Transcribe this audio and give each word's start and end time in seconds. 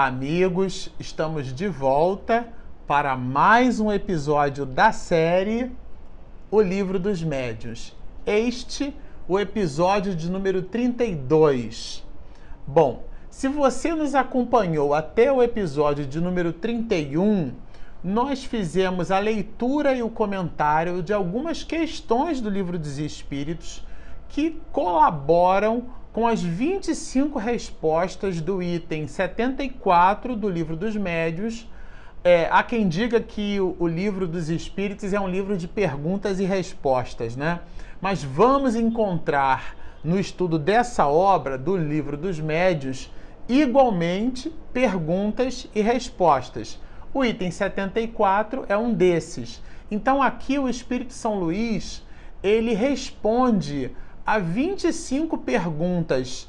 Olá, 0.00 0.06
amigos! 0.06 0.90
Estamos 0.98 1.52
de 1.52 1.68
volta 1.68 2.48
para 2.86 3.14
mais 3.18 3.80
um 3.80 3.92
episódio 3.92 4.64
da 4.64 4.92
série 4.92 5.70
O 6.50 6.58
Livro 6.62 6.98
dos 6.98 7.22
Médiuns. 7.22 7.94
Este, 8.24 8.96
o 9.28 9.38
episódio 9.38 10.16
de 10.16 10.30
número 10.30 10.62
32. 10.62 12.02
Bom, 12.66 13.04
se 13.28 13.46
você 13.46 13.94
nos 13.94 14.14
acompanhou 14.14 14.94
até 14.94 15.30
o 15.30 15.42
episódio 15.42 16.06
de 16.06 16.18
número 16.18 16.54
31, 16.54 17.52
nós 18.02 18.42
fizemos 18.42 19.10
a 19.10 19.18
leitura 19.18 19.94
e 19.94 20.02
o 20.02 20.08
comentário 20.08 21.02
de 21.02 21.12
algumas 21.12 21.62
questões 21.62 22.40
do 22.40 22.48
Livro 22.48 22.78
dos 22.78 22.98
Espíritos 22.98 23.84
que 24.30 24.62
colaboram 24.72 25.99
com 26.12 26.26
as 26.26 26.42
25 26.42 27.38
respostas 27.38 28.40
do 28.40 28.62
item 28.62 29.06
74 29.06 30.34
do 30.34 30.48
Livro 30.48 30.76
dos 30.76 30.96
Médios. 30.96 31.68
É, 32.24 32.48
há 32.50 32.62
quem 32.62 32.88
diga 32.88 33.20
que 33.20 33.60
o, 33.60 33.76
o, 33.78 33.86
Livro 33.86 34.26
dos 34.26 34.50
Espíritos 34.50 35.12
é 35.12 35.20
um 35.20 35.28
livro 35.28 35.56
de 35.56 35.68
perguntas 35.68 36.40
e 36.40 36.44
respostas, 36.44 37.36
né? 37.36 37.60
Mas 38.00 38.22
vamos 38.22 38.74
encontrar 38.74 39.76
no 40.02 40.18
estudo 40.18 40.58
dessa 40.58 41.06
obra, 41.06 41.56
do 41.56 41.76
Livro 41.76 42.16
dos 42.16 42.40
Médios, 42.40 43.10
igualmente 43.48 44.52
perguntas 44.72 45.68
e 45.74 45.80
respostas. 45.80 46.78
O 47.14 47.24
item 47.24 47.50
74 47.50 48.64
é 48.68 48.76
um 48.76 48.92
desses. 48.92 49.62
Então 49.90 50.22
aqui 50.22 50.58
o 50.58 50.68
Espírito 50.68 51.12
São 51.12 51.38
Luís, 51.38 52.04
ele 52.42 52.74
responde 52.74 53.90
a 54.30 54.38
25 54.38 55.38
perguntas 55.38 56.48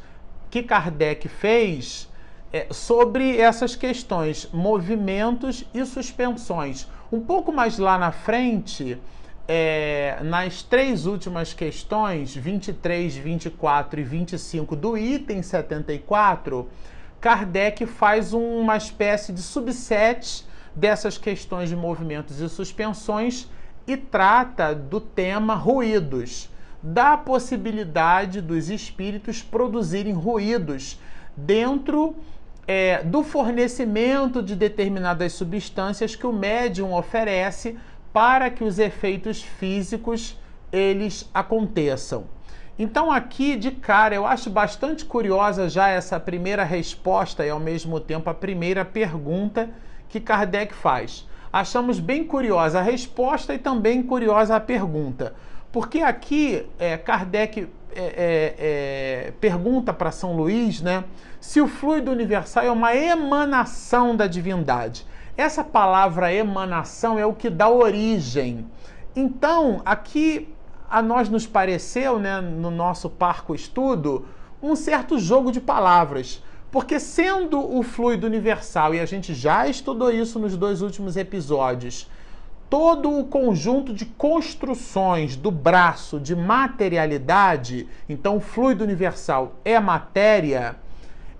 que 0.51 0.61
Kardec 0.61 1.27
fez 1.27 2.07
é, 2.53 2.67
sobre 2.69 3.39
essas 3.39 3.75
questões, 3.75 4.47
movimentos 4.53 5.65
e 5.73 5.83
suspensões. 5.83 6.87
Um 7.11 7.19
pouco 7.19 7.51
mais 7.51 7.79
lá 7.79 7.97
na 7.97 8.11
frente, 8.11 8.99
é, 9.47 10.19
nas 10.21 10.61
três 10.61 11.07
últimas 11.07 11.55
questões, 11.55 12.35
23, 12.35 13.15
24 13.15 13.99
e 13.99 14.03
25 14.03 14.75
do 14.75 14.95
item 14.95 15.41
74, 15.41 16.69
Kardec 17.19 17.87
faz 17.87 18.31
uma 18.31 18.77
espécie 18.77 19.33
de 19.33 19.41
subset 19.41 20.45
dessas 20.75 21.17
questões 21.17 21.69
de 21.69 21.75
movimentos 21.75 22.41
e 22.41 22.47
suspensões 22.47 23.47
e 23.87 23.97
trata 23.97 24.75
do 24.75 25.01
tema 25.01 25.55
ruídos 25.55 26.50
da 26.81 27.15
possibilidade 27.15 28.41
dos 28.41 28.69
espíritos 28.69 29.41
produzirem 29.41 30.13
ruídos 30.13 30.99
dentro 31.35 32.15
é, 32.67 33.03
do 33.03 33.23
fornecimento 33.23 34.41
de 34.41 34.55
determinadas 34.55 35.33
substâncias 35.33 36.15
que 36.15 36.25
o 36.25 36.33
médium 36.33 36.93
oferece 36.93 37.77
para 38.13 38.49
que 38.49 38.63
os 38.63 38.79
efeitos 38.79 39.41
físicos 39.41 40.37
eles 40.71 41.29
aconteçam. 41.33 42.25
Então 42.79 43.11
aqui 43.11 43.55
de 43.55 43.71
cara 43.71 44.15
eu 44.15 44.25
acho 44.25 44.49
bastante 44.49 45.05
curiosa 45.05 45.69
já 45.69 45.89
essa 45.89 46.19
primeira 46.19 46.63
resposta 46.63 47.45
e 47.45 47.49
ao 47.49 47.59
mesmo 47.59 47.99
tempo 47.99 48.29
a 48.29 48.33
primeira 48.33 48.83
pergunta 48.83 49.69
que 50.09 50.19
Kardec 50.19 50.73
faz. 50.73 51.27
Achamos 51.53 51.99
bem 51.99 52.23
curiosa 52.23 52.79
a 52.79 52.81
resposta 52.81 53.53
e 53.53 53.59
também 53.59 54.01
curiosa 54.01 54.55
a 54.55 54.59
pergunta. 54.59 55.35
Porque 55.71 56.01
aqui 56.01 56.65
é, 56.77 56.97
Kardec 56.97 57.67
é, 57.93 58.01
é, 58.01 58.55
é 59.27 59.33
pergunta 59.39 59.93
para 59.93 60.11
São 60.11 60.35
Luís 60.35 60.81
né, 60.81 61.03
se 61.39 61.61
o 61.61 61.67
fluido 61.67 62.11
universal 62.11 62.63
é 62.63 62.71
uma 62.71 62.95
emanação 62.95 64.15
da 64.15 64.27
divindade. 64.27 65.05
Essa 65.37 65.63
palavra 65.63 66.33
emanação 66.33 67.17
é 67.17 67.25
o 67.25 67.33
que 67.33 67.49
dá 67.49 67.69
origem. 67.69 68.67
Então, 69.15 69.81
aqui 69.85 70.53
a 70.89 71.01
nós 71.01 71.29
nos 71.29 71.47
pareceu, 71.47 72.19
né, 72.19 72.41
no 72.41 72.69
nosso 72.69 73.09
parco 73.09 73.55
estudo, 73.55 74.25
um 74.61 74.75
certo 74.75 75.17
jogo 75.17 75.51
de 75.51 75.61
palavras. 75.61 76.43
Porque 76.69 76.99
sendo 76.99 77.59
o 77.59 77.81
fluido 77.81 78.27
universal, 78.27 78.93
e 78.93 78.99
a 78.99 79.05
gente 79.05 79.33
já 79.33 79.67
estudou 79.67 80.11
isso 80.11 80.37
nos 80.37 80.55
dois 80.55 80.81
últimos 80.81 81.17
episódios, 81.17 82.09
todo 82.71 83.19
o 83.19 83.25
conjunto 83.25 83.93
de 83.93 84.05
construções 84.05 85.35
do 85.35 85.51
braço 85.51 86.17
de 86.17 86.33
materialidade, 86.33 87.85
então 88.07 88.37
o 88.37 88.39
fluido 88.39 88.81
universal 88.81 89.57
é 89.65 89.77
matéria, 89.77 90.77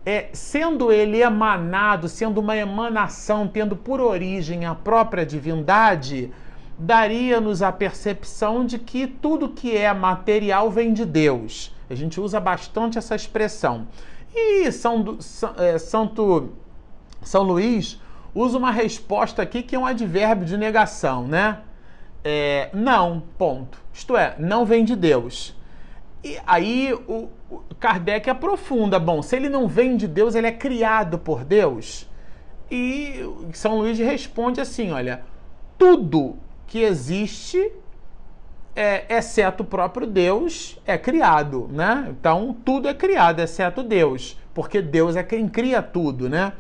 é, 0.05 0.27
sendo 0.33 0.91
ele 0.91 1.21
emanado, 1.21 2.09
sendo 2.09 2.41
uma 2.41 2.57
emanação, 2.57 3.47
tendo 3.47 3.77
por 3.77 4.01
origem 4.01 4.65
a 4.65 4.75
própria 4.75 5.25
divindade, 5.25 6.33
daria-nos 6.77 7.61
a 7.61 7.71
percepção 7.71 8.65
de 8.65 8.77
que 8.77 9.07
tudo 9.07 9.47
que 9.47 9.77
é 9.77 9.93
material 9.93 10.69
vem 10.69 10.91
de 10.91 11.05
Deus. 11.05 11.73
A 11.89 11.95
gente 11.95 12.19
usa 12.19 12.41
bastante 12.41 12.97
essa 12.97 13.15
expressão. 13.15 13.87
E 14.35 14.69
São, 14.73 15.17
é, 15.57 15.77
Santo 15.77 16.49
São 17.21 17.43
Luís 17.43 18.01
usa 18.33 18.57
uma 18.57 18.71
resposta 18.71 19.41
aqui 19.41 19.61
que 19.61 19.75
é 19.75 19.79
um 19.79 19.85
advérbio 19.85 20.45
de 20.45 20.57
negação, 20.57 21.27
né? 21.27 21.59
É, 22.23 22.69
não, 22.73 23.23
ponto. 23.37 23.79
Isto 23.93 24.15
é, 24.15 24.35
não 24.37 24.65
vem 24.65 24.85
de 24.85 24.95
Deus. 24.95 25.55
E 26.23 26.37
aí 26.45 26.93
o, 27.07 27.29
o 27.49 27.61
Kardec 27.79 28.29
aprofunda. 28.29 28.99
Bom, 28.99 29.21
se 29.21 29.35
ele 29.35 29.49
não 29.49 29.67
vem 29.67 29.97
de 29.97 30.07
Deus, 30.07 30.35
ele 30.35 30.47
é 30.47 30.51
criado 30.51 31.17
por 31.17 31.43
Deus. 31.43 32.07
E 32.69 33.19
São 33.53 33.79
Luís 33.79 33.97
responde 33.97 34.61
assim: 34.61 34.91
olha, 34.91 35.23
tudo 35.77 36.37
que 36.67 36.79
existe, 36.79 37.71
é, 38.75 39.17
exceto 39.17 39.63
o 39.63 39.65
próprio 39.65 40.07
Deus, 40.07 40.79
é 40.85 40.97
criado, 40.97 41.67
né? 41.71 42.07
Então 42.09 42.55
tudo 42.63 42.87
é 42.87 42.93
criado, 42.93 43.39
exceto 43.39 43.83
Deus, 43.83 44.39
porque 44.53 44.81
Deus 44.81 45.15
é 45.15 45.23
quem 45.23 45.49
cria 45.49 45.81
tudo, 45.81 46.29
né? 46.29 46.53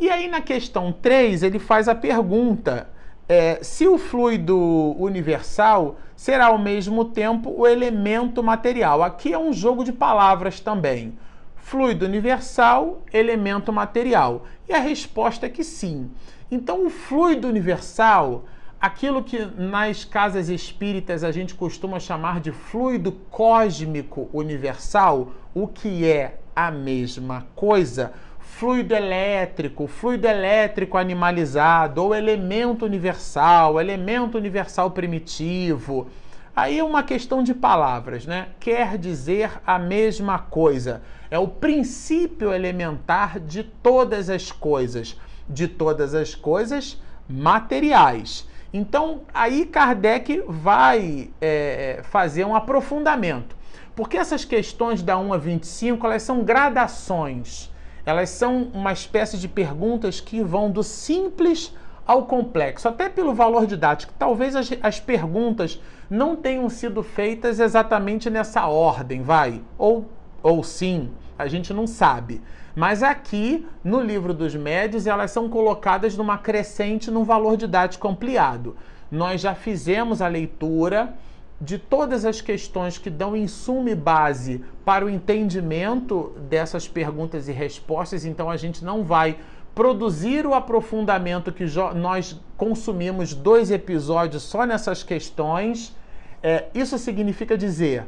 E 0.00 0.08
aí, 0.08 0.28
na 0.28 0.40
questão 0.40 0.90
3, 0.90 1.42
ele 1.42 1.58
faz 1.58 1.86
a 1.86 1.94
pergunta: 1.94 2.88
é, 3.28 3.62
se 3.62 3.86
o 3.86 3.98
fluido 3.98 4.56
universal 4.98 5.98
será 6.16 6.46
ao 6.46 6.58
mesmo 6.58 7.04
tempo 7.04 7.54
o 7.54 7.66
elemento 7.66 8.42
material. 8.42 9.02
Aqui 9.02 9.32
é 9.32 9.38
um 9.38 9.52
jogo 9.52 9.84
de 9.84 9.92
palavras 9.92 10.58
também. 10.58 11.18
Fluido 11.54 12.06
universal, 12.06 13.02
elemento 13.12 13.72
material. 13.72 14.46
E 14.66 14.72
a 14.72 14.78
resposta 14.78 15.46
é 15.46 15.48
que 15.50 15.62
sim. 15.62 16.10
Então, 16.50 16.86
o 16.86 16.90
fluido 16.90 17.46
universal, 17.46 18.46
aquilo 18.80 19.22
que 19.22 19.38
nas 19.44 20.04
casas 20.04 20.48
espíritas 20.48 21.22
a 21.22 21.30
gente 21.30 21.54
costuma 21.54 22.00
chamar 22.00 22.40
de 22.40 22.52
fluido 22.52 23.12
cósmico 23.30 24.30
universal, 24.32 25.32
o 25.54 25.68
que 25.68 26.06
é 26.06 26.38
a 26.56 26.70
mesma 26.70 27.46
coisa 27.54 28.12
fluido 28.60 28.94
elétrico, 28.94 29.86
fluido 29.86 30.28
elétrico 30.28 30.98
animalizado, 30.98 32.04
ou 32.04 32.14
elemento 32.14 32.84
universal, 32.84 33.80
elemento 33.80 34.36
universal 34.36 34.90
primitivo. 34.90 36.08
Aí 36.54 36.78
é 36.78 36.84
uma 36.84 37.02
questão 37.02 37.42
de 37.42 37.54
palavras, 37.54 38.26
né? 38.26 38.48
Quer 38.60 38.98
dizer 38.98 39.50
a 39.66 39.78
mesma 39.78 40.38
coisa. 40.38 41.00
É 41.30 41.38
o 41.38 41.48
princípio 41.48 42.52
elementar 42.52 43.40
de 43.40 43.64
todas 43.64 44.28
as 44.28 44.52
coisas, 44.52 45.18
de 45.48 45.66
todas 45.66 46.14
as 46.14 46.34
coisas 46.34 47.00
materiais. 47.26 48.46
Então, 48.74 49.22
aí 49.32 49.64
Kardec 49.64 50.44
vai 50.46 51.30
é, 51.40 52.02
fazer 52.02 52.44
um 52.44 52.54
aprofundamento. 52.54 53.56
Porque 53.96 54.18
essas 54.18 54.44
questões 54.44 55.02
da 55.02 55.16
1 55.16 55.32
a 55.32 55.38
25, 55.38 56.06
elas 56.06 56.22
são 56.22 56.44
gradações 56.44 57.69
elas 58.04 58.30
são 58.30 58.70
uma 58.72 58.92
espécie 58.92 59.38
de 59.38 59.48
perguntas 59.48 60.20
que 60.20 60.42
vão 60.42 60.70
do 60.70 60.82
simples 60.82 61.74
ao 62.06 62.24
complexo, 62.26 62.88
até 62.88 63.08
pelo 63.08 63.34
valor 63.34 63.66
didático. 63.66 64.12
Talvez 64.18 64.56
as, 64.56 64.70
as 64.82 64.98
perguntas 64.98 65.80
não 66.08 66.34
tenham 66.34 66.68
sido 66.68 67.02
feitas 67.02 67.60
exatamente 67.60 68.28
nessa 68.28 68.66
ordem, 68.66 69.22
vai? 69.22 69.62
Ou, 69.78 70.06
ou 70.42 70.64
sim, 70.64 71.10
a 71.38 71.46
gente 71.46 71.72
não 71.72 71.86
sabe. 71.86 72.40
Mas 72.74 73.02
aqui, 73.02 73.66
no 73.84 74.00
livro 74.00 74.32
dos 74.32 74.54
médios, 74.54 75.06
elas 75.06 75.30
são 75.30 75.48
colocadas 75.48 76.16
numa 76.16 76.38
crescente 76.38 77.10
num 77.10 77.24
valor 77.24 77.56
didático 77.56 78.08
ampliado. 78.08 78.76
Nós 79.10 79.40
já 79.40 79.54
fizemos 79.54 80.22
a 80.22 80.28
leitura 80.28 81.14
de 81.60 81.78
todas 81.78 82.24
as 82.24 82.40
questões 82.40 82.96
que 82.96 83.10
dão 83.10 83.36
insumo 83.36 83.88
e 83.88 83.94
base 83.94 84.64
para 84.84 85.04
o 85.04 85.10
entendimento 85.10 86.32
dessas 86.48 86.88
perguntas 86.88 87.48
e 87.48 87.52
respostas, 87.52 88.24
então 88.24 88.48
a 88.48 88.56
gente 88.56 88.84
não 88.84 89.04
vai 89.04 89.38
produzir 89.74 90.46
o 90.46 90.54
aprofundamento 90.54 91.52
que 91.52 91.64
nós 91.94 92.40
consumimos 92.56 93.34
dois 93.34 93.70
episódios 93.70 94.42
só 94.42 94.64
nessas 94.64 95.02
questões. 95.02 95.94
É, 96.42 96.66
isso 96.74 96.96
significa 96.98 97.56
dizer 97.56 98.06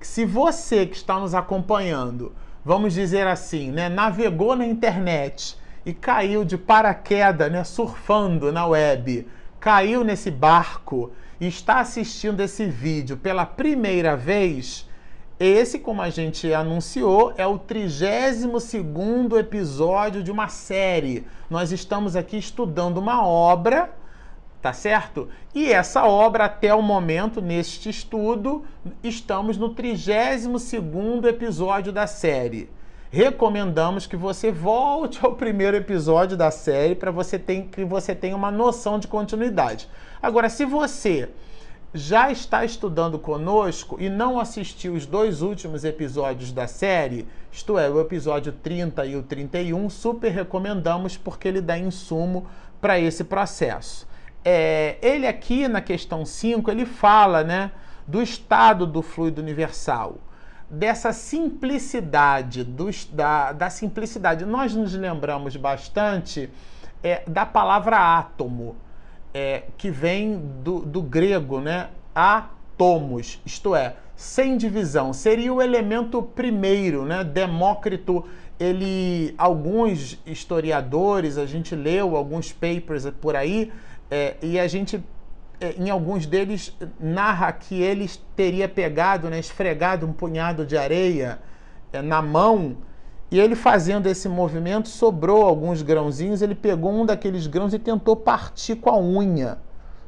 que 0.00 0.06
se 0.06 0.24
você 0.24 0.86
que 0.86 0.96
está 0.96 1.20
nos 1.20 1.34
acompanhando 1.34 2.32
vamos 2.64 2.94
dizer 2.94 3.26
assim, 3.26 3.70
né, 3.70 3.88
navegou 3.88 4.56
na 4.56 4.66
internet 4.66 5.56
e 5.84 5.92
caiu 5.92 6.44
de 6.44 6.56
paraquedas, 6.56 7.52
né, 7.52 7.62
surfando 7.62 8.50
na 8.50 8.66
web, 8.66 9.28
caiu 9.60 10.02
nesse 10.02 10.30
barco 10.30 11.12
e 11.40 11.46
está 11.46 11.80
assistindo 11.80 12.40
esse 12.40 12.66
vídeo 12.66 13.16
pela 13.16 13.44
primeira 13.44 14.16
vez, 14.16 14.88
esse, 15.38 15.80
como 15.80 16.00
a 16.00 16.10
gente 16.10 16.52
anunciou, 16.54 17.34
é 17.36 17.46
o 17.46 17.58
32 17.58 19.32
episódio 19.38 20.22
de 20.22 20.30
uma 20.30 20.48
série. 20.48 21.26
Nós 21.50 21.72
estamos 21.72 22.14
aqui 22.14 22.38
estudando 22.38 22.98
uma 22.98 23.26
obra, 23.26 23.92
tá 24.62 24.72
certo? 24.72 25.28
E 25.52 25.72
essa 25.72 26.04
obra, 26.04 26.44
até 26.44 26.72
o 26.72 26.80
momento, 26.80 27.40
neste 27.40 27.90
estudo, 27.90 28.64
estamos 29.02 29.58
no 29.58 29.70
32 29.70 31.24
episódio 31.24 31.92
da 31.92 32.06
série. 32.06 32.70
Recomendamos 33.14 34.08
que 34.08 34.16
você 34.16 34.50
volte 34.50 35.24
ao 35.24 35.36
primeiro 35.36 35.76
episódio 35.76 36.36
da 36.36 36.50
série 36.50 36.96
para 36.96 37.12
você 37.12 37.38
ter, 37.38 37.68
que 37.70 37.84
você 37.84 38.12
tenha 38.12 38.34
uma 38.34 38.50
noção 38.50 38.98
de 38.98 39.06
continuidade. 39.06 39.88
Agora, 40.20 40.48
se 40.48 40.64
você 40.64 41.28
já 41.94 42.32
está 42.32 42.64
estudando 42.64 43.16
conosco 43.16 43.98
e 44.00 44.08
não 44.08 44.40
assistiu 44.40 44.94
os 44.94 45.06
dois 45.06 45.42
últimos 45.42 45.84
episódios 45.84 46.50
da 46.50 46.66
série, 46.66 47.24
isto 47.52 47.78
é, 47.78 47.88
o 47.88 48.00
episódio 48.00 48.50
30 48.50 49.06
e 49.06 49.14
o 49.14 49.22
31, 49.22 49.88
super 49.90 50.32
recomendamos 50.32 51.16
porque 51.16 51.46
ele 51.46 51.60
dá 51.60 51.78
insumo 51.78 52.48
para 52.80 52.98
esse 52.98 53.22
processo. 53.22 54.08
É, 54.44 54.96
ele 55.00 55.28
aqui 55.28 55.68
na 55.68 55.80
questão 55.80 56.26
5, 56.26 56.68
ele 56.68 56.84
fala 56.84 57.44
né, 57.44 57.70
do 58.08 58.20
estado 58.20 58.84
do 58.84 59.02
fluido 59.02 59.40
universal, 59.40 60.18
dessa 60.68 61.12
simplicidade, 61.12 62.64
do, 62.64 62.88
da, 63.12 63.52
da 63.52 63.70
simplicidade. 63.70 64.44
Nós 64.44 64.74
nos 64.74 64.94
lembramos 64.94 65.56
bastante 65.56 66.50
é, 67.02 67.22
da 67.26 67.44
palavra 67.44 68.18
átomo 68.18 68.76
é, 69.32 69.64
que 69.76 69.90
vem 69.90 70.40
do, 70.62 70.80
do 70.80 71.02
grego, 71.02 71.60
né? 71.60 71.90
Atomos, 72.14 73.40
isto 73.44 73.74
é, 73.74 73.96
sem 74.14 74.56
divisão. 74.56 75.12
Seria 75.12 75.52
o 75.52 75.60
elemento 75.60 76.22
primeiro, 76.22 77.04
né? 77.04 77.24
Demócrito, 77.24 78.24
ele, 78.58 79.34
alguns 79.36 80.20
historiadores, 80.24 81.36
a 81.36 81.46
gente 81.46 81.74
leu 81.74 82.16
alguns 82.16 82.52
papers 82.52 83.10
por 83.20 83.34
aí, 83.34 83.72
é, 84.10 84.36
e 84.40 84.58
a 84.60 84.68
gente, 84.68 85.02
em 85.60 85.90
alguns 85.90 86.26
deles, 86.26 86.76
narra 86.98 87.52
que 87.52 87.80
ele 87.80 88.10
teria 88.36 88.68
pegado, 88.68 89.28
né, 89.30 89.38
esfregado 89.38 90.06
um 90.06 90.12
punhado 90.12 90.66
de 90.66 90.76
areia 90.76 91.38
é, 91.92 92.02
na 92.02 92.20
mão 92.20 92.76
e 93.30 93.40
ele 93.40 93.56
fazendo 93.56 94.06
esse 94.06 94.28
movimento, 94.28 94.88
sobrou 94.88 95.44
alguns 95.44 95.82
grãozinhos, 95.82 96.42
ele 96.42 96.54
pegou 96.54 96.92
um 96.92 97.04
daqueles 97.04 97.46
grãos 97.46 97.74
e 97.74 97.78
tentou 97.78 98.14
partir 98.14 98.76
com 98.76 98.90
a 98.90 98.96
unha, 98.96 99.58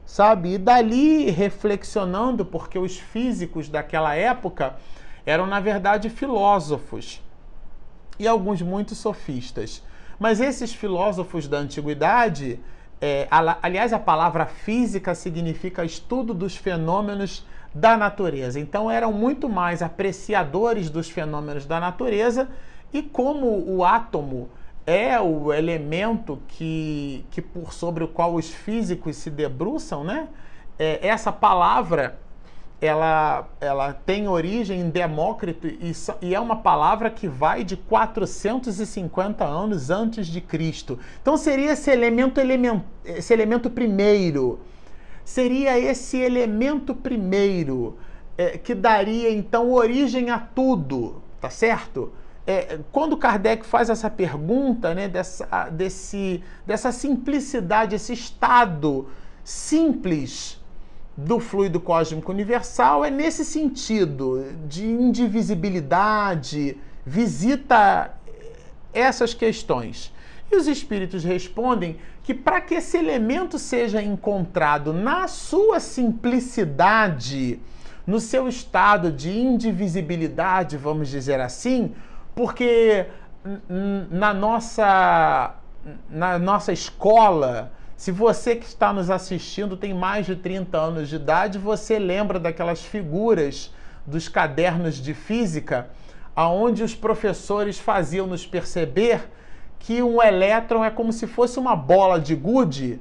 sabe? 0.04 0.54
E 0.54 0.58
dali 0.58 1.30
reflexionando, 1.30 2.44
porque 2.44 2.78
os 2.78 2.98
físicos 2.98 3.68
daquela 3.68 4.14
época 4.14 4.76
eram 5.24 5.46
na 5.46 5.58
verdade 5.58 6.08
filósofos 6.08 7.20
e 8.18 8.28
alguns 8.28 8.62
muito 8.62 8.94
sofistas. 8.94 9.82
Mas 10.18 10.40
esses 10.40 10.72
filósofos 10.72 11.48
da 11.48 11.58
antiguidade, 11.58 12.60
é, 13.00 13.28
aliás, 13.62 13.92
a 13.92 13.98
palavra 13.98 14.46
física 14.46 15.14
significa 15.14 15.84
estudo 15.84 16.32
dos 16.32 16.56
fenômenos 16.56 17.46
da 17.74 17.96
natureza. 17.96 18.58
Então 18.58 18.90
eram 18.90 19.12
muito 19.12 19.48
mais 19.48 19.82
apreciadores 19.82 20.88
dos 20.88 21.10
fenômenos 21.10 21.66
da 21.66 21.78
natureza 21.78 22.48
e 22.92 23.02
como 23.02 23.46
o 23.46 23.84
átomo 23.84 24.48
é 24.86 25.20
o 25.20 25.52
elemento 25.52 26.40
que, 26.48 27.26
que 27.30 27.42
por 27.42 27.72
sobre 27.72 28.04
o 28.04 28.08
qual 28.08 28.34
os 28.34 28.48
físicos 28.48 29.16
se 29.16 29.30
debruçam, 29.30 30.04
né? 30.04 30.28
É, 30.78 31.06
essa 31.06 31.32
palavra 31.32 32.18
ela, 32.80 33.48
ela 33.60 33.92
tem 33.92 34.28
origem 34.28 34.80
em 34.80 34.90
Demócrito 34.90 35.66
e, 35.66 35.92
e, 36.20 36.34
é 36.34 36.40
uma 36.40 36.56
palavra 36.56 37.10
que 37.10 37.26
vai 37.26 37.64
de 37.64 37.76
450 37.76 39.44
anos 39.44 39.90
antes 39.90 40.26
de 40.26 40.40
Cristo. 40.40 40.98
Então 41.22 41.36
seria 41.36 41.72
esse 41.72 41.90
elemento, 41.90 42.38
element, 42.40 42.82
esse 43.04 43.32
elemento 43.32 43.70
primeiro, 43.70 44.60
seria 45.24 45.78
esse 45.78 46.18
elemento 46.18 46.94
primeiro 46.94 47.98
é, 48.36 48.58
que 48.58 48.74
daria 48.74 49.30
então 49.30 49.72
origem 49.72 50.30
a 50.30 50.38
tudo, 50.38 51.22
tá 51.40 51.48
certo? 51.48 52.12
é, 52.46 52.78
quando 52.92 53.16
Kardec 53.16 53.66
faz 53.66 53.90
essa 53.90 54.08
pergunta, 54.08 54.94
né, 54.94 55.08
dessa, 55.08 55.68
desse, 55.70 56.42
dessa 56.64 56.92
simplicidade, 56.92 57.96
esse 57.96 58.12
estado 58.12 59.08
simples 59.42 60.55
do 61.16 61.40
fluido 61.40 61.80
cósmico 61.80 62.30
universal, 62.30 63.04
é 63.04 63.10
nesse 63.10 63.44
sentido 63.44 64.44
de 64.68 64.84
indivisibilidade, 64.84 66.76
visita 67.04 68.14
essas 68.92 69.32
questões. 69.32 70.12
E 70.50 70.56
os 70.56 70.66
espíritos 70.66 71.24
respondem 71.24 71.96
que 72.22 72.34
para 72.34 72.60
que 72.60 72.74
esse 72.74 72.96
elemento 72.96 73.58
seja 73.58 74.02
encontrado 74.02 74.92
na 74.92 75.26
sua 75.28 75.80
simplicidade, 75.80 77.60
no 78.06 78.20
seu 78.20 78.48
estado 78.48 79.10
de 79.10 79.30
indivisibilidade, 79.30 80.76
vamos 80.76 81.08
dizer 81.08 81.40
assim, 81.40 81.94
porque 82.34 83.06
na 84.10 84.34
nossa, 84.34 85.54
na 86.10 86.38
nossa 86.38 86.72
escola, 86.72 87.72
se 87.96 88.12
você 88.12 88.54
que 88.56 88.66
está 88.66 88.92
nos 88.92 89.10
assistindo 89.10 89.76
tem 89.76 89.94
mais 89.94 90.26
de 90.26 90.36
30 90.36 90.76
anos 90.76 91.08
de 91.08 91.16
idade, 91.16 91.58
você 91.58 91.98
lembra 91.98 92.38
daquelas 92.38 92.84
figuras 92.84 93.72
dos 94.06 94.28
cadernos 94.28 94.96
de 94.96 95.14
física, 95.14 95.88
aonde 96.34 96.82
os 96.82 96.94
professores 96.94 97.78
faziam 97.78 98.26
nos 98.26 98.46
perceber 98.46 99.30
que 99.78 100.02
um 100.02 100.22
elétron 100.22 100.84
é 100.84 100.90
como 100.90 101.12
se 101.12 101.26
fosse 101.26 101.58
uma 101.58 101.74
bola 101.74 102.20
de 102.20 102.34
gude 102.34 103.00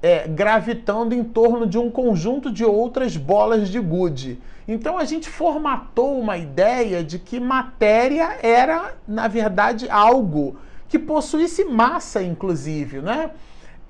é, 0.00 0.28
gravitando 0.28 1.14
em 1.14 1.24
torno 1.24 1.66
de 1.66 1.78
um 1.78 1.90
conjunto 1.90 2.52
de 2.52 2.64
outras 2.64 3.16
bolas 3.16 3.68
de 3.68 3.80
gude. 3.80 4.38
Então 4.68 4.96
a 4.96 5.04
gente 5.04 5.28
formatou 5.28 6.18
uma 6.20 6.36
ideia 6.36 7.02
de 7.02 7.18
que 7.18 7.40
matéria 7.40 8.38
era, 8.42 8.94
na 9.08 9.26
verdade, 9.26 9.88
algo 9.90 10.56
que 10.88 10.98
possuísse 10.98 11.64
massa, 11.64 12.22
inclusive, 12.22 13.00
né? 13.00 13.30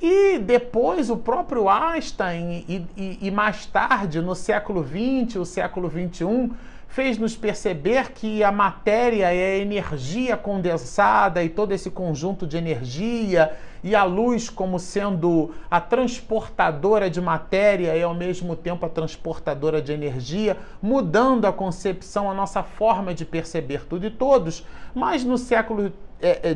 E 0.08 0.38
depois 0.38 1.10
o 1.10 1.16
próprio 1.16 1.68
Einstein, 1.68 2.64
e, 2.68 2.86
e, 2.96 3.18
e 3.22 3.28
mais 3.28 3.66
tarde, 3.66 4.20
no 4.20 4.36
século 4.36 4.86
XX, 4.86 5.34
o 5.34 5.44
século 5.44 5.90
XXI, 5.90 6.52
fez 6.86 7.18
nos 7.18 7.34
perceber 7.34 8.12
que 8.12 8.44
a 8.44 8.52
matéria 8.52 9.34
é 9.34 9.58
energia 9.58 10.36
condensada 10.36 11.42
e 11.42 11.48
todo 11.48 11.72
esse 11.72 11.90
conjunto 11.90 12.46
de 12.46 12.56
energia, 12.56 13.52
e 13.82 13.96
a 13.96 14.04
luz 14.04 14.48
como 14.48 14.78
sendo 14.78 15.50
a 15.68 15.80
transportadora 15.80 17.10
de 17.10 17.20
matéria 17.20 17.96
e 17.96 18.02
ao 18.04 18.14
mesmo 18.14 18.54
tempo 18.54 18.86
a 18.86 18.88
transportadora 18.88 19.82
de 19.82 19.92
energia, 19.92 20.56
mudando 20.80 21.46
a 21.46 21.52
concepção, 21.52 22.30
a 22.30 22.34
nossa 22.34 22.62
forma 22.62 23.12
de 23.12 23.24
perceber 23.24 23.84
tudo 23.86 24.06
e 24.06 24.10
todos. 24.10 24.64
Mas 24.94 25.24
no 25.24 25.36
século 25.36 25.82
XIX, 25.82 25.96
é, 26.22 26.50
é, 26.52 26.54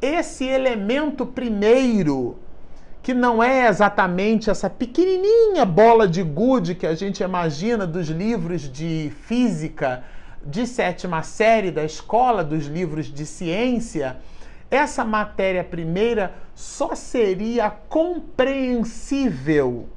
esse 0.00 0.44
elemento 0.44 1.26
primeiro 1.26 2.38
que 3.02 3.14
não 3.14 3.42
é 3.42 3.66
exatamente 3.66 4.50
essa 4.50 4.68
pequenininha 4.68 5.64
bola 5.64 6.06
de 6.06 6.22
gude 6.22 6.74
que 6.74 6.86
a 6.86 6.94
gente 6.94 7.22
imagina 7.22 7.86
dos 7.86 8.08
livros 8.08 8.70
de 8.70 9.10
física 9.22 10.04
de 10.44 10.66
sétima 10.66 11.22
série 11.22 11.70
da 11.70 11.84
escola, 11.84 12.42
dos 12.42 12.66
livros 12.66 13.06
de 13.06 13.24
ciência, 13.26 14.16
essa 14.70 15.04
matéria 15.04 15.64
primeira 15.64 16.34
só 16.54 16.94
seria 16.94 17.70
compreensível 17.70 19.88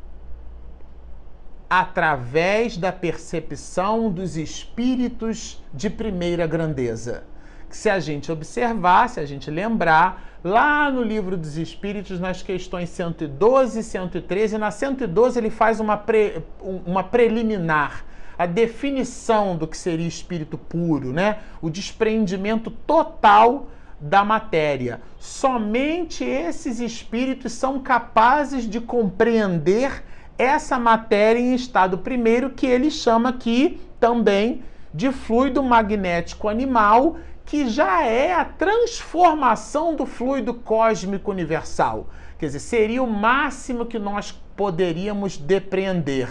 através 1.69 2.77
da 2.77 2.91
percepção 2.91 4.11
dos 4.11 4.35
espíritos 4.37 5.63
de 5.73 5.89
primeira 5.89 6.45
grandeza. 6.45 7.23
Se 7.73 7.89
a 7.89 7.99
gente 7.99 8.31
observar, 8.31 9.09
se 9.09 9.19
a 9.19 9.25
gente 9.25 9.49
lembrar, 9.49 10.37
lá 10.43 10.91
no 10.91 11.01
livro 11.01 11.35
dos 11.35 11.57
Espíritos, 11.57 12.19
nas 12.19 12.43
questões 12.43 12.89
112 12.89 13.79
e 13.79 13.83
113. 13.83 14.59
Na 14.59 14.69
112 14.69 15.39
ele 15.39 15.49
faz 15.49 15.79
uma, 15.79 15.97
pre, 15.97 16.43
uma 16.61 17.03
preliminar, 17.03 18.05
a 18.37 18.45
definição 18.45 19.57
do 19.57 19.67
que 19.67 19.75
seria 19.75 20.07
espírito 20.07 20.55
puro, 20.55 21.11
né? 21.11 21.39
O 21.63 21.69
desprendimento 21.69 22.69
total 22.69 23.69
da 23.99 24.23
matéria. 24.23 25.01
Somente 25.17 26.23
esses 26.23 26.79
espíritos 26.79 27.53
são 27.53 27.79
capazes 27.79 28.69
de 28.69 28.79
compreender 28.79 30.03
essa 30.37 30.77
matéria 30.77 31.39
em 31.39 31.55
estado 31.55 31.97
primeiro, 31.97 32.51
que 32.51 32.67
ele 32.67 32.91
chama 32.91 33.29
aqui 33.29 33.81
também 33.99 34.61
de 34.93 35.11
fluido 35.11 35.63
magnético 35.63 36.47
animal, 36.47 37.17
que 37.45 37.69
já 37.69 38.03
é 38.03 38.33
a 38.33 38.45
transformação 38.45 39.95
do 39.95 40.05
fluido 40.05 40.53
cósmico 40.53 41.31
universal. 41.31 42.07
Quer 42.37 42.47
dizer, 42.47 42.59
seria 42.59 43.03
o 43.03 43.07
máximo 43.07 43.85
que 43.85 43.99
nós 43.99 44.31
poderíamos 44.55 45.37
depreender. 45.37 46.29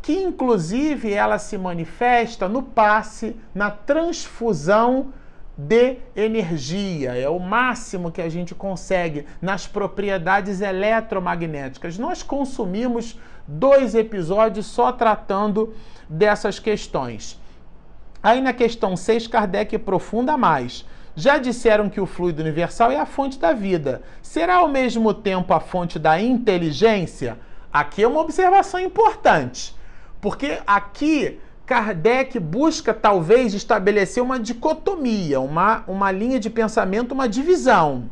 Que 0.00 0.12
inclusive 0.12 1.12
ela 1.12 1.38
se 1.38 1.56
manifesta 1.56 2.48
no 2.48 2.62
passe, 2.62 3.36
na 3.54 3.70
transfusão 3.70 5.12
de 5.56 5.98
energia. 6.14 7.14
É 7.14 7.28
o 7.28 7.38
máximo 7.38 8.10
que 8.10 8.20
a 8.20 8.28
gente 8.28 8.54
consegue 8.54 9.26
nas 9.40 9.66
propriedades 9.66 10.60
eletromagnéticas. 10.60 11.96
Nós 11.96 12.22
consumimos 12.22 13.18
dois 13.46 13.94
episódios 13.94 14.66
só 14.66 14.92
tratando 14.92 15.74
dessas 16.08 16.58
questões. 16.58 17.40
Aí 18.24 18.40
na 18.40 18.54
questão 18.54 18.96
6, 18.96 19.26
Kardec 19.26 19.76
aprofunda 19.76 20.34
mais. 20.34 20.86
Já 21.14 21.36
disseram 21.36 21.90
que 21.90 22.00
o 22.00 22.06
fluido 22.06 22.40
universal 22.40 22.90
é 22.90 22.98
a 22.98 23.04
fonte 23.04 23.38
da 23.38 23.52
vida. 23.52 24.00
Será 24.22 24.54
ao 24.56 24.68
mesmo 24.68 25.12
tempo 25.12 25.52
a 25.52 25.60
fonte 25.60 25.98
da 25.98 26.18
inteligência? 26.18 27.38
Aqui 27.70 28.02
é 28.02 28.08
uma 28.08 28.22
observação 28.22 28.80
importante, 28.80 29.76
porque 30.22 30.58
aqui 30.66 31.38
Kardec 31.66 32.40
busca 32.40 32.94
talvez 32.94 33.52
estabelecer 33.52 34.22
uma 34.22 34.40
dicotomia, 34.40 35.38
uma, 35.38 35.84
uma 35.86 36.10
linha 36.10 36.40
de 36.40 36.48
pensamento, 36.48 37.12
uma 37.12 37.28
divisão 37.28 38.08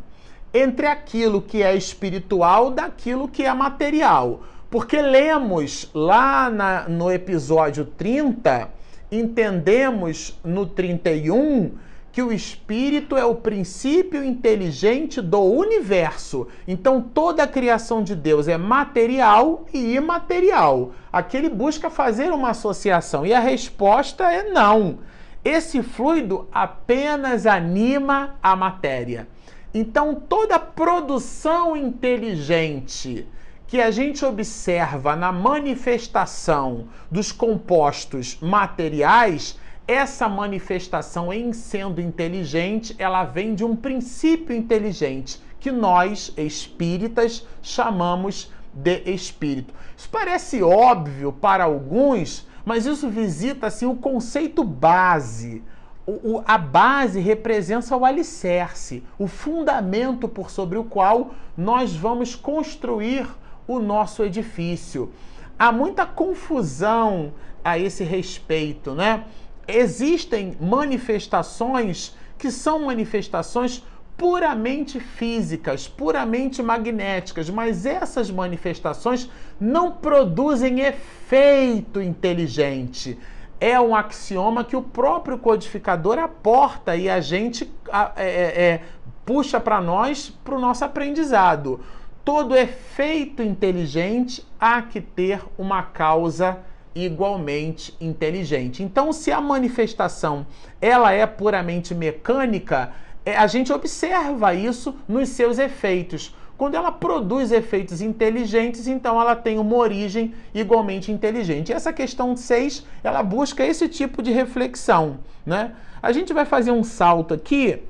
entre 0.52 0.87
aquilo 0.87 1.40
que 1.40 1.62
é 1.62 1.75
espiritual 1.75 2.71
daquilo 2.71 3.28
que 3.28 3.45
é 3.45 3.54
material. 3.54 4.42
Porque 4.71 5.00
lemos 5.00 5.90
lá 5.95 6.50
na, 6.50 6.87
no 6.87 7.11
episódio 7.11 7.87
30, 7.87 8.81
entendemos 9.12 10.40
no 10.42 10.64
31 10.64 11.73
que 12.11 12.23
o 12.23 12.33
espírito 12.33 13.16
é 13.16 13.25
o 13.25 13.35
princípio 13.35 14.25
inteligente 14.25 15.21
do 15.21 15.40
universo. 15.40 16.49
Então 16.66 17.00
toda 17.00 17.42
a 17.42 17.47
criação 17.47 18.02
de 18.02 18.14
Deus 18.14 18.49
é 18.49 18.57
material 18.57 19.66
e 19.73 19.95
imaterial. 19.95 20.92
Aqui 21.12 21.37
ele 21.37 21.49
busca 21.49 21.90
fazer 21.90 22.33
uma 22.33 22.50
associação 22.50 23.25
e 23.25 23.33
a 23.33 23.40
resposta 23.40 24.31
é 24.31 24.50
não. 24.50 24.99
Esse 25.45 25.83
fluido 25.83 26.49
apenas 26.52 27.47
anima 27.47 28.37
a 28.42 28.54
matéria. 28.54 29.26
Então 29.75 30.14
toda 30.14 30.59
produção 30.59 31.75
inteligente 31.76 33.26
que 33.72 33.80
a 33.80 33.90
gente 33.90 34.22
observa 34.22 35.16
na 35.16 35.32
manifestação 35.32 36.88
dos 37.10 37.32
compostos 37.32 38.36
materiais 38.38 39.58
essa 39.88 40.28
manifestação 40.28 41.32
em 41.32 41.54
sendo 41.54 41.98
inteligente, 41.98 42.94
ela 42.98 43.24
vem 43.24 43.54
de 43.54 43.64
um 43.64 43.74
princípio 43.74 44.54
inteligente 44.54 45.42
que 45.58 45.72
nós 45.72 46.34
espíritas 46.36 47.48
chamamos 47.62 48.52
de 48.74 49.10
espírito. 49.10 49.72
Isso 49.96 50.10
parece 50.10 50.62
óbvio 50.62 51.32
para 51.32 51.64
alguns, 51.64 52.46
mas 52.66 52.84
isso 52.84 53.08
visita 53.08 53.68
assim 53.68 53.86
o 53.86 53.96
conceito 53.96 54.62
base. 54.62 55.62
O, 56.04 56.12
o, 56.12 56.44
a 56.44 56.58
base 56.58 57.20
representa 57.20 57.96
o 57.96 58.04
alicerce, 58.04 59.02
o 59.18 59.26
fundamento 59.26 60.28
por 60.28 60.50
sobre 60.50 60.76
o 60.76 60.84
qual 60.84 61.30
nós 61.56 61.96
vamos 61.96 62.34
construir 62.34 63.26
o 63.66 63.78
nosso 63.78 64.23
edifício. 64.23 65.12
Há 65.59 65.71
muita 65.71 66.04
confusão 66.07 67.33
a 67.64 67.78
esse 67.78 68.02
respeito, 68.04 68.95
né? 68.95 69.25
existem 69.66 70.57
manifestações 70.61 72.16
que 72.38 72.50
são 72.50 72.81
manifestações 72.81 73.85
puramente 74.16 75.00
físicas, 75.00 75.88
puramente 75.88 76.62
magnéticas, 76.62 77.49
mas 77.49 77.87
essas 77.87 78.31
manifestações 78.31 79.31
não 79.61 79.92
produzem 79.92 80.81
efeito 80.81 82.00
inteligente. 82.00 83.19
É 83.61 83.81
um 83.81 83.95
axioma 83.95 84.64
que 84.64 84.76
o 84.76 84.83
próprio 84.83 85.38
codificador 85.38 86.19
aporta 86.19 86.97
e 86.97 87.09
a 87.09 87.21
gente 87.21 87.73
é, 88.16 88.25
é, 88.25 88.64
é, 88.64 88.81
puxa 89.25 89.61
para 89.61 89.81
nós, 89.81 90.31
para 90.45 90.57
o 90.57 90.61
nosso 90.61 90.85
aprendizado. 90.85 91.81
Todo 92.24 92.56
efeito 92.56 93.42
inteligente 93.42 94.46
há 94.60 94.80
que 94.80 95.00
ter 95.00 95.42
uma 95.58 95.82
causa 95.82 96.58
igualmente 96.94 97.94
inteligente. 98.00 98.82
Então, 98.82 99.12
se 99.12 99.32
a 99.32 99.40
manifestação 99.40 100.46
ela 100.80 101.12
é 101.12 101.26
puramente 101.26 101.94
mecânica, 101.94 102.92
é, 103.24 103.36
a 103.36 103.46
gente 103.46 103.72
observa 103.72 104.54
isso 104.54 104.94
nos 105.08 105.30
seus 105.30 105.58
efeitos. 105.58 106.34
Quando 106.56 106.76
ela 106.76 106.92
produz 106.92 107.50
efeitos 107.50 108.00
inteligentes, 108.00 108.86
então 108.86 109.20
ela 109.20 109.34
tem 109.34 109.58
uma 109.58 109.76
origem 109.76 110.32
igualmente 110.54 111.10
inteligente. 111.10 111.70
E 111.70 111.72
essa 111.72 111.92
questão 111.92 112.36
6, 112.36 112.86
ela 113.02 113.22
busca 113.22 113.64
esse 113.66 113.88
tipo 113.88 114.22
de 114.22 114.30
reflexão, 114.30 115.18
né? 115.44 115.72
A 116.00 116.12
gente 116.12 116.32
vai 116.32 116.44
fazer 116.44 116.70
um 116.70 116.84
salto 116.84 117.34
aqui 117.34 117.80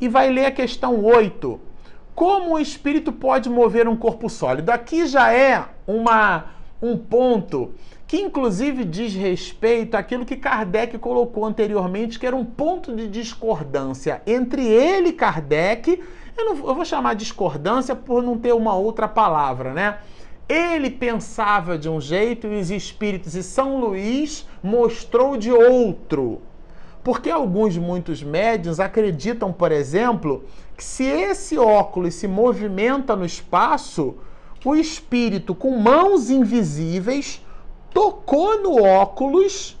e 0.00 0.08
vai 0.08 0.30
ler 0.30 0.46
a 0.46 0.50
questão 0.50 1.02
8. 1.02 1.67
Como 2.18 2.54
o 2.54 2.58
espírito 2.58 3.12
pode 3.12 3.48
mover 3.48 3.86
um 3.86 3.96
corpo 3.96 4.28
sólido? 4.28 4.70
Aqui 4.70 5.06
já 5.06 5.32
é 5.32 5.64
uma 5.86 6.46
um 6.82 6.96
ponto 6.96 7.72
que 8.08 8.20
inclusive 8.20 8.84
diz 8.84 9.14
respeito 9.14 9.96
àquilo 9.96 10.26
que 10.26 10.34
Kardec 10.34 10.98
colocou 10.98 11.44
anteriormente, 11.44 12.18
que 12.18 12.26
era 12.26 12.34
um 12.34 12.44
ponto 12.44 12.92
de 12.96 13.06
discordância 13.06 14.20
entre 14.26 14.66
ele 14.66 15.10
e 15.10 15.12
Kardec. 15.12 16.02
Eu, 16.36 16.44
não, 16.44 16.56
eu 16.66 16.74
vou 16.74 16.84
chamar 16.84 17.14
discordância 17.14 17.94
por 17.94 18.20
não 18.20 18.36
ter 18.36 18.52
uma 18.52 18.74
outra 18.74 19.06
palavra, 19.06 19.72
né? 19.72 19.98
Ele 20.48 20.90
pensava 20.90 21.78
de 21.78 21.88
um 21.88 22.00
jeito 22.00 22.48
e 22.48 22.58
os 22.58 22.72
espíritos 22.72 23.36
e 23.36 23.44
São 23.44 23.78
Luís 23.78 24.44
mostrou 24.60 25.36
de 25.36 25.52
outro. 25.52 26.42
Porque 27.04 27.30
alguns, 27.30 27.78
muitos 27.78 28.24
médios 28.24 28.80
acreditam, 28.80 29.52
por 29.52 29.70
exemplo, 29.70 30.44
que 30.78 30.84
se 30.84 31.02
esse 31.02 31.58
óculos 31.58 32.14
se 32.14 32.28
movimenta 32.28 33.16
no 33.16 33.26
espaço, 33.26 34.14
o 34.64 34.76
espírito 34.76 35.52
com 35.52 35.76
mãos 35.76 36.30
invisíveis 36.30 37.44
tocou 37.92 38.62
no 38.62 38.80
óculos, 38.80 39.76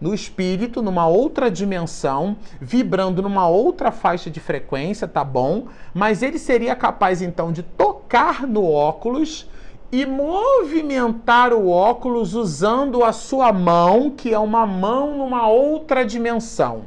no 0.00 0.14
espírito, 0.14 0.80
numa 0.80 1.08
outra 1.08 1.50
dimensão, 1.50 2.36
vibrando 2.60 3.20
numa 3.20 3.48
outra 3.48 3.90
faixa 3.90 4.30
de 4.30 4.38
frequência, 4.38 5.08
tá 5.08 5.24
bom? 5.24 5.66
Mas 5.92 6.22
ele 6.22 6.38
seria 6.38 6.76
capaz 6.76 7.20
então 7.20 7.50
de 7.50 7.64
tocar 7.64 8.46
no 8.46 8.64
óculos 8.64 9.50
e 9.90 10.06
movimentar 10.06 11.52
o 11.52 11.68
óculos 11.68 12.34
usando 12.34 13.02
a 13.02 13.12
sua 13.12 13.52
mão, 13.52 14.08
que 14.08 14.32
é 14.32 14.38
uma 14.38 14.64
mão 14.64 15.18
numa 15.18 15.48
outra 15.48 16.06
dimensão. 16.06 16.84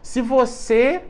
Se 0.00 0.22
você 0.22 1.02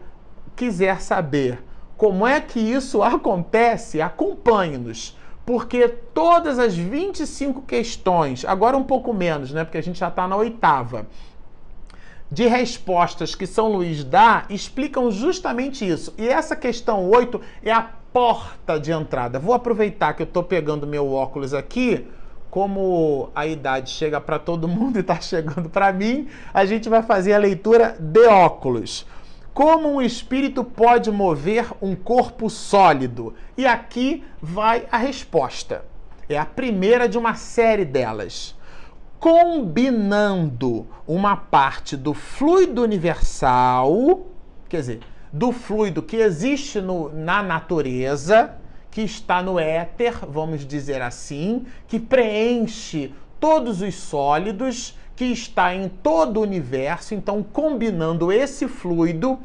quiser 0.57 1.01
saber 1.01 1.68
como 1.99 2.27
é 2.27 2.41
que 2.41 2.59
isso 2.59 3.03
acontece, 3.03 4.01
acompanhe-nos 4.01 5.19
porque 5.49 5.89
todas 5.89 6.59
as 6.59 6.77
25 6.77 7.63
questões, 7.63 8.45
agora 8.45 8.77
um 8.77 8.85
pouco 8.85 9.15
menos, 9.15 9.51
né? 9.51 9.65
Porque 9.65 9.79
a 9.79 9.83
gente 9.83 9.99
já 9.99 10.09
está 10.09 10.29
na 10.29 10.37
oitava, 10.37 11.07
de 12.31 12.47
respostas 12.47 13.35
que 13.35 13.47
São 13.47 13.73
Luís 13.73 14.05
dá, 14.05 14.45
explicam 14.51 15.11
justamente 15.11 15.89
isso. 15.89 16.13
E 16.19 16.29
essa 16.29 16.55
questão 16.55 17.09
8 17.09 17.41
é 17.63 17.73
a 17.73 17.81
porta 18.13 18.79
de 18.79 18.93
entrada. 18.93 19.39
Vou 19.39 19.55
aproveitar 19.55 20.13
que 20.13 20.21
eu 20.21 20.27
estou 20.27 20.43
pegando 20.43 20.87
meu 20.87 21.11
óculos 21.11 21.55
aqui. 21.55 22.07
Como 22.51 23.31
a 23.35 23.47
idade 23.47 23.89
chega 23.89 24.21
para 24.21 24.39
todo 24.39 24.69
mundo 24.69 24.99
e 24.99 25.01
está 25.01 25.19
chegando 25.19 25.71
para 25.71 25.91
mim, 25.95 26.29
a 26.53 26.67
gente 26.67 26.91
vai 26.91 27.03
fazer 27.03 27.33
a 27.33 27.39
leitura 27.39 27.97
de 27.99 28.27
óculos. 28.27 29.07
Como 29.59 29.95
um 29.95 30.01
espírito 30.01 30.63
pode 30.63 31.11
mover 31.11 31.67
um 31.83 31.97
corpo 31.97 32.49
sólido? 32.49 33.35
E 33.57 33.67
aqui 33.67 34.23
vai 34.41 34.87
a 34.89 34.97
resposta. 34.97 35.85
É 36.29 36.39
a 36.39 36.47
primeira 36.47 37.09
de 37.09 37.19
uma 37.19 37.35
série 37.35 37.85
delas. 37.85 38.55
Combinando 39.19 40.87
uma 41.09 41.37
parte 41.37 41.97
do 41.97 42.15
fluido 42.15 42.85
universal, 42.85 44.29
quer 44.69 44.79
dizer, 44.79 45.01
do 45.33 45.51
fluido 45.51 46.05
que 46.05 46.19
existe 46.19 46.81
no, 46.81 47.13
na 47.13 47.43
natureza, 47.43 48.55
que 48.93 49.01
está 49.01 49.43
no 49.43 49.59
éter, 49.59 50.25
vamos 50.25 50.65
dizer 50.65 51.03
assim, 51.03 51.67
que 51.89 51.99
preenche 51.99 53.13
todos 53.41 53.83
os 53.83 53.97
sólidos 53.97 54.97
que 55.19 55.25
está 55.25 55.75
em 55.75 55.89
todo 55.89 56.37
o 56.37 56.43
universo, 56.43 57.13
então 57.13 57.43
combinando 57.43 58.31
esse 58.31 58.69
fluido, 58.69 59.37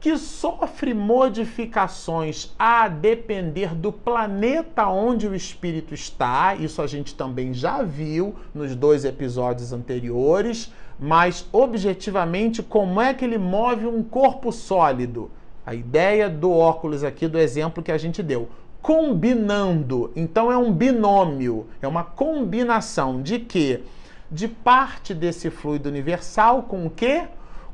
que 0.00 0.18
sofre 0.18 0.92
modificações 0.92 2.52
a 2.58 2.88
depender 2.88 3.72
do 3.72 3.92
planeta 3.92 4.88
onde 4.88 5.28
o 5.28 5.34
espírito 5.34 5.94
está. 5.94 6.56
Isso 6.56 6.82
a 6.82 6.88
gente 6.88 7.14
também 7.14 7.54
já 7.54 7.84
viu 7.84 8.34
nos 8.52 8.74
dois 8.74 9.04
episódios 9.04 9.72
anteriores. 9.72 10.72
Mas 10.98 11.46
objetivamente, 11.52 12.60
como 12.60 13.00
é 13.00 13.14
que 13.14 13.24
ele 13.24 13.38
move 13.38 13.86
um 13.86 14.02
corpo 14.02 14.50
sólido? 14.50 15.30
A 15.64 15.72
ideia 15.72 16.28
do 16.28 16.50
óculos 16.50 17.04
aqui, 17.04 17.28
do 17.28 17.38
exemplo 17.38 17.80
que 17.80 17.92
a 17.92 17.98
gente 17.98 18.24
deu. 18.24 18.48
Combinando. 18.82 20.10
Então 20.16 20.50
é 20.50 20.58
um 20.58 20.72
binômio, 20.72 21.68
é 21.80 21.86
uma 21.86 22.02
combinação 22.02 23.22
de 23.22 23.38
que? 23.38 23.84
De 24.32 24.48
parte 24.48 25.14
desse 25.14 25.50
fluido 25.50 25.88
universal 25.88 26.64
com 26.64 26.86
o 26.86 26.90
quê? 26.90 27.28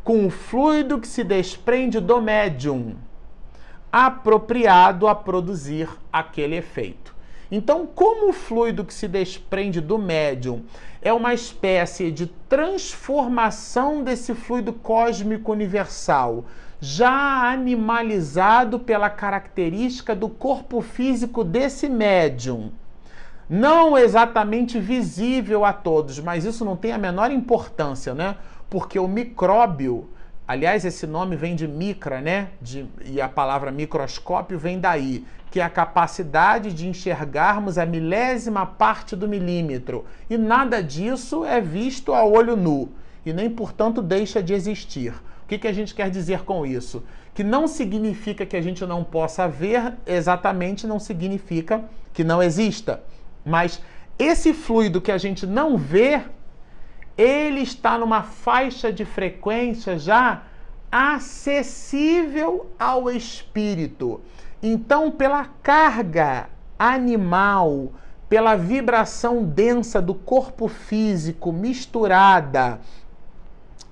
com 0.08 0.24
o 0.24 0.30
fluido 0.30 0.98
que 0.98 1.06
se 1.06 1.22
desprende 1.22 2.00
do 2.00 2.18
médium, 2.18 2.94
apropriado 3.92 5.06
a 5.06 5.14
produzir 5.14 5.86
aquele 6.10 6.56
efeito. 6.56 7.14
Então, 7.50 7.86
como 7.86 8.30
o 8.30 8.32
fluido 8.32 8.86
que 8.86 8.94
se 8.94 9.06
desprende 9.06 9.82
do 9.82 9.98
médium 9.98 10.64
é 11.02 11.12
uma 11.12 11.34
espécie 11.34 12.10
de 12.10 12.26
transformação 12.26 14.02
desse 14.02 14.34
fluido 14.34 14.72
cósmico 14.72 15.52
universal, 15.52 16.46
já 16.80 17.50
animalizado 17.52 18.78
pela 18.78 19.10
característica 19.10 20.16
do 20.16 20.30
corpo 20.30 20.80
físico 20.80 21.44
desse 21.44 21.86
médium, 21.86 22.72
não 23.48 23.96
exatamente 23.96 24.78
visível 24.78 25.64
a 25.64 25.72
todos, 25.72 26.20
mas 26.20 26.44
isso 26.44 26.64
não 26.64 26.76
tem 26.76 26.92
a 26.92 26.98
menor 26.98 27.30
importância, 27.30 28.14
né? 28.14 28.36
porque 28.70 28.98
o 28.98 29.08
micróbio, 29.08 30.08
aliás, 30.46 30.84
esse 30.84 31.06
nome 31.06 31.36
vem 31.36 31.54
de 31.54 31.66
micra, 31.66 32.20
né? 32.20 32.48
De, 32.60 32.86
e 33.04 33.20
a 33.20 33.28
palavra 33.28 33.70
microscópio 33.70 34.58
vem 34.58 34.78
daí, 34.78 35.24
que 35.50 35.60
é 35.60 35.62
a 35.62 35.70
capacidade 35.70 36.72
de 36.72 36.86
enxergarmos 36.86 37.78
a 37.78 37.86
milésima 37.86 38.66
parte 38.66 39.16
do 39.16 39.26
milímetro. 39.26 40.04
E 40.28 40.36
nada 40.36 40.82
disso 40.82 41.44
é 41.44 41.60
visto 41.60 42.12
a 42.12 42.24
olho 42.24 42.56
nu, 42.56 42.90
e 43.24 43.32
nem, 43.32 43.48
portanto, 43.48 44.02
deixa 44.02 44.42
de 44.42 44.52
existir. 44.52 45.12
O 45.44 45.48
que, 45.48 45.58
que 45.58 45.68
a 45.68 45.72
gente 45.72 45.94
quer 45.94 46.10
dizer 46.10 46.42
com 46.42 46.66
isso? 46.66 47.02
Que 47.34 47.42
não 47.42 47.66
significa 47.66 48.44
que 48.44 48.56
a 48.56 48.60
gente 48.60 48.84
não 48.84 49.02
possa 49.02 49.48
ver, 49.48 49.94
exatamente 50.06 50.86
não 50.86 50.98
significa 50.98 51.82
que 52.12 52.22
não 52.22 52.42
exista. 52.42 53.02
Mas 53.48 53.80
esse 54.18 54.52
fluido 54.52 55.00
que 55.00 55.10
a 55.10 55.18
gente 55.18 55.46
não 55.46 55.76
vê, 55.76 56.22
ele 57.16 57.60
está 57.60 57.96
numa 57.96 58.22
faixa 58.22 58.92
de 58.92 59.04
frequência 59.04 59.98
já 59.98 60.42
acessível 60.92 62.70
ao 62.78 63.10
espírito. 63.10 64.20
Então, 64.62 65.10
pela 65.10 65.46
carga 65.62 66.48
animal, 66.78 67.92
pela 68.28 68.54
vibração 68.54 69.44
densa 69.44 70.00
do 70.02 70.14
corpo 70.14 70.68
físico 70.68 71.52
misturada 71.52 72.80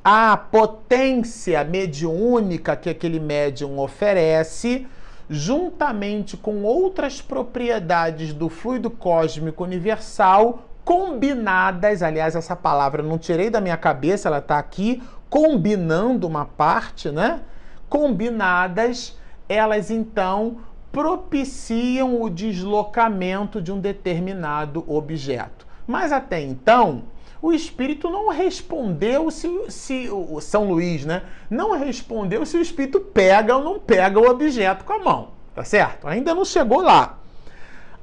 à 0.05 0.37
potência 0.37 1.65
mediúnica 1.65 2.77
que 2.77 2.89
aquele 2.89 3.19
médium 3.19 3.79
oferece, 3.79 4.87
juntamente 5.29 6.37
com 6.37 6.63
outras 6.63 7.21
propriedades 7.21 8.33
do 8.33 8.49
fluido 8.49 8.91
cósmico 8.91 9.65
universal, 9.65 10.65
combinadas, 10.85 12.03
aliás, 12.03 12.37
essa 12.37 12.55
palavra 12.55 13.03
não 13.03 13.19
tirei 13.19 13.51
da 13.51 13.61
minha 13.61 13.77
cabeça, 13.77 14.29
ela 14.29 14.39
está 14.39 14.59
aqui, 14.59 15.03
combinando 15.29 16.27
uma 16.27 16.45
parte, 16.45 17.11
né? 17.11 17.41
Combinadas, 17.89 19.19
elas 19.49 19.91
então 19.91 20.59
propiciam 20.93 22.23
o 22.23 22.31
deslocamento 22.31 23.61
de 23.61 23.73
um 23.73 23.81
determinado 23.81 24.85
objeto. 24.87 25.67
Mas 25.87 26.13
até 26.13 26.41
então, 26.41 27.03
o 27.41 27.53
espírito 27.53 28.11
não 28.11 28.31
respondeu 28.31 29.31
se, 29.31 29.49
se 29.69 30.09
o 30.11 30.41
São 30.41 30.69
Luís, 30.69 31.05
né? 31.05 31.23
Não 31.51 31.79
respondeu 31.79 32.45
se 32.47 32.57
o 32.57 32.63
espírito 32.63 33.01
pega 33.01 33.57
ou 33.57 33.63
não 33.63 33.79
pega 33.79 34.19
o 34.19 34.29
objeto 34.29 34.85
com 34.85 34.95
a 34.95 34.99
mão, 34.99 35.29
tá 35.55 35.63
certo? 35.63 36.09
Ainda 36.09 36.35
não 36.35 36.45
chegou 36.45 36.81
lá. 36.81 37.19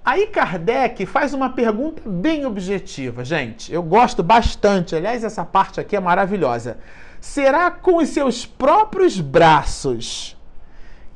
Aí 0.05 0.27
Kardec 0.27 1.05
faz 1.05 1.33
uma 1.33 1.49
pergunta 1.49 2.01
bem 2.05 2.45
objetiva, 2.45 3.23
gente. 3.23 3.73
Eu 3.73 3.81
gosto 3.81 4.21
bastante. 4.21 4.93
Aliás, 4.95 5.23
essa 5.23 5.45
parte 5.45 5.79
aqui 5.79 5.95
é 5.95 5.99
maravilhosa. 5.99 6.77
Será 7.21 7.71
com 7.71 7.95
os 7.97 8.09
seus 8.09 8.45
próprios 8.45 9.21
braços 9.21 10.35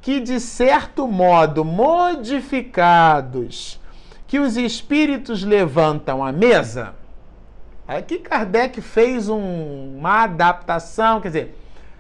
que, 0.02 0.22
de 0.22 0.40
certo 0.40 1.06
modo, 1.06 1.66
modificados, 1.66 3.78
que 4.26 4.40
os 4.40 4.56
espíritos 4.56 5.44
levantam 5.44 6.24
a 6.24 6.32
mesa? 6.32 6.96
Aqui 7.88 8.20
Kardec 8.20 8.82
fez 8.82 9.30
um, 9.30 9.98
uma 9.98 10.24
adaptação, 10.24 11.22
quer 11.22 11.30
dizer, 11.30 11.58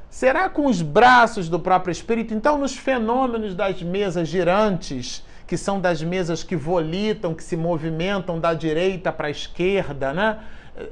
será 0.10 0.50
com 0.50 0.66
os 0.66 0.82
braços 0.82 1.48
do 1.48 1.60
próprio 1.60 1.92
espírito? 1.92 2.34
Então, 2.34 2.58
nos 2.58 2.76
fenômenos 2.76 3.56
das 3.56 3.82
mesas 3.82 4.28
girantes 4.28 5.24
que 5.48 5.56
são 5.56 5.80
das 5.80 6.04
mesas 6.04 6.44
que 6.44 6.58
volitam, 6.58 7.34
que 7.34 7.42
se 7.44 7.56
movimentam 7.56 8.38
da 8.38 8.54
direita 8.54 9.14
para 9.14 9.28
a 9.28 9.32
esquerda, 9.32 10.14
né? 10.14 10.40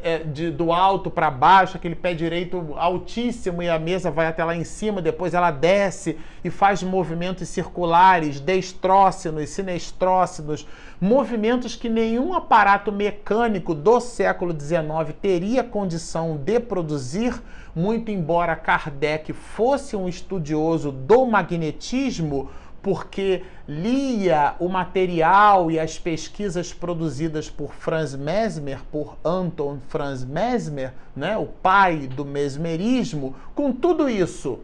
É, 0.02 0.18
de, 0.18 0.50
do 0.50 0.72
alto 0.72 1.12
para 1.12 1.30
baixo, 1.30 1.78
aquele 1.78 1.94
pé 1.94 2.16
direito 2.16 2.74
altíssimo 2.76 3.62
e 3.62 3.70
a 3.70 3.78
mesa 3.78 4.10
vai 4.10 4.26
até 4.26 4.44
lá 4.44 4.56
em 4.56 4.64
cima, 4.64 5.00
depois 5.00 5.36
ela 5.36 5.52
desce 5.52 6.18
e 6.44 6.50
faz 6.50 6.82
movimentos 6.82 7.48
circulares, 7.50 8.40
destrócinos, 8.40 9.48
sinestrócinos, 9.52 10.68
movimentos 11.00 11.76
que 11.76 11.88
nenhum 11.88 12.34
aparato 12.34 12.92
mecânico 12.92 13.76
do 13.76 14.00
século 14.00 14.60
XIX 14.60 15.16
teria 15.22 15.64
condição 15.64 16.36
de 16.36 16.60
produzir, 16.60 17.40
muito 17.76 18.10
embora 18.10 18.56
Kardec 18.56 19.34
fosse 19.34 19.96
um 19.96 20.10
estudioso 20.10 20.92
do 20.92 21.28
magnetismo, 21.28 22.50
porque 22.86 23.42
lia 23.68 24.54
o 24.60 24.70
material 24.70 25.72
e 25.72 25.80
as 25.80 25.98
pesquisas 25.98 26.72
produzidas 26.72 27.50
por 27.50 27.74
Franz 27.74 28.14
Mesmer, 28.16 28.78
por 28.92 29.18
Anton 29.26 29.80
Franz 29.88 30.24
Mesmer, 30.24 30.94
né, 31.16 31.36
o 31.36 31.48
pai 31.48 32.06
do 32.06 32.24
mesmerismo, 32.24 33.36
com 33.56 33.72
tudo 33.72 34.08
isso, 34.08 34.60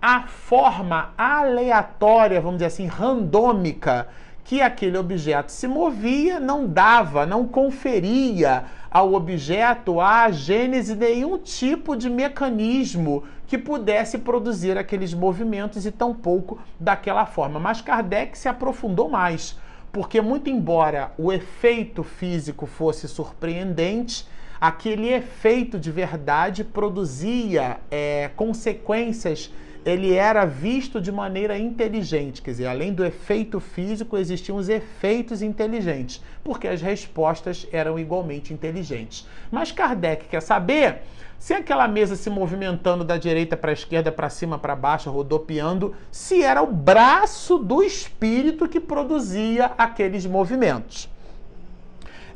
a 0.00 0.28
forma 0.28 1.12
aleatória, 1.18 2.40
vamos 2.40 2.58
dizer 2.58 2.66
assim, 2.66 2.86
randômica 2.86 4.06
que 4.44 4.62
aquele 4.62 4.96
objeto 4.96 5.50
se 5.50 5.66
movia 5.66 6.38
não 6.38 6.64
dava, 6.64 7.26
não 7.26 7.44
conferia 7.44 8.66
ao 8.88 9.14
objeto 9.14 10.00
a 10.00 10.30
gênese 10.30 10.94
nenhum 10.94 11.36
tipo 11.38 11.96
de 11.96 12.08
mecanismo 12.08 13.24
que 13.48 13.56
pudesse 13.56 14.18
produzir 14.18 14.76
aqueles 14.76 15.14
movimentos 15.14 15.86
e 15.86 15.90
tampouco 15.90 16.60
daquela 16.78 17.24
forma. 17.24 17.58
Mas 17.58 17.80
Kardec 17.80 18.36
se 18.36 18.46
aprofundou 18.46 19.08
mais, 19.08 19.58
porque 19.90 20.20
muito 20.20 20.50
embora 20.50 21.12
o 21.18 21.32
efeito 21.32 22.04
físico 22.04 22.66
fosse 22.66 23.08
surpreendente, 23.08 24.28
aquele 24.60 25.08
efeito 25.08 25.78
de 25.78 25.90
verdade 25.90 26.62
produzia 26.62 27.78
é, 27.90 28.30
consequências 28.36 29.50
ele 29.88 30.14
era 30.14 30.44
visto 30.44 31.00
de 31.00 31.10
maneira 31.10 31.58
inteligente, 31.58 32.42
quer 32.42 32.50
dizer, 32.50 32.66
além 32.66 32.92
do 32.92 33.04
efeito 33.04 33.58
físico, 33.58 34.18
existiam 34.18 34.56
os 34.58 34.68
efeitos 34.68 35.40
inteligentes, 35.40 36.22
porque 36.44 36.68
as 36.68 36.82
respostas 36.82 37.66
eram 37.72 37.98
igualmente 37.98 38.52
inteligentes. 38.52 39.26
Mas 39.50 39.72
Kardec 39.72 40.26
quer 40.26 40.42
saber 40.42 41.02
se 41.38 41.54
aquela 41.54 41.88
mesa 41.88 42.16
se 42.16 42.28
movimentando 42.28 43.04
da 43.04 43.16
direita 43.16 43.56
para 43.56 43.70
a 43.70 43.72
esquerda, 43.72 44.10
para 44.10 44.28
cima, 44.28 44.58
para 44.58 44.74
baixo, 44.76 45.10
rodopiando, 45.10 45.94
se 46.10 46.42
era 46.42 46.62
o 46.62 46.72
braço 46.72 47.58
do 47.58 47.82
espírito 47.82 48.68
que 48.68 48.80
produzia 48.80 49.72
aqueles 49.78 50.26
movimentos. 50.26 51.08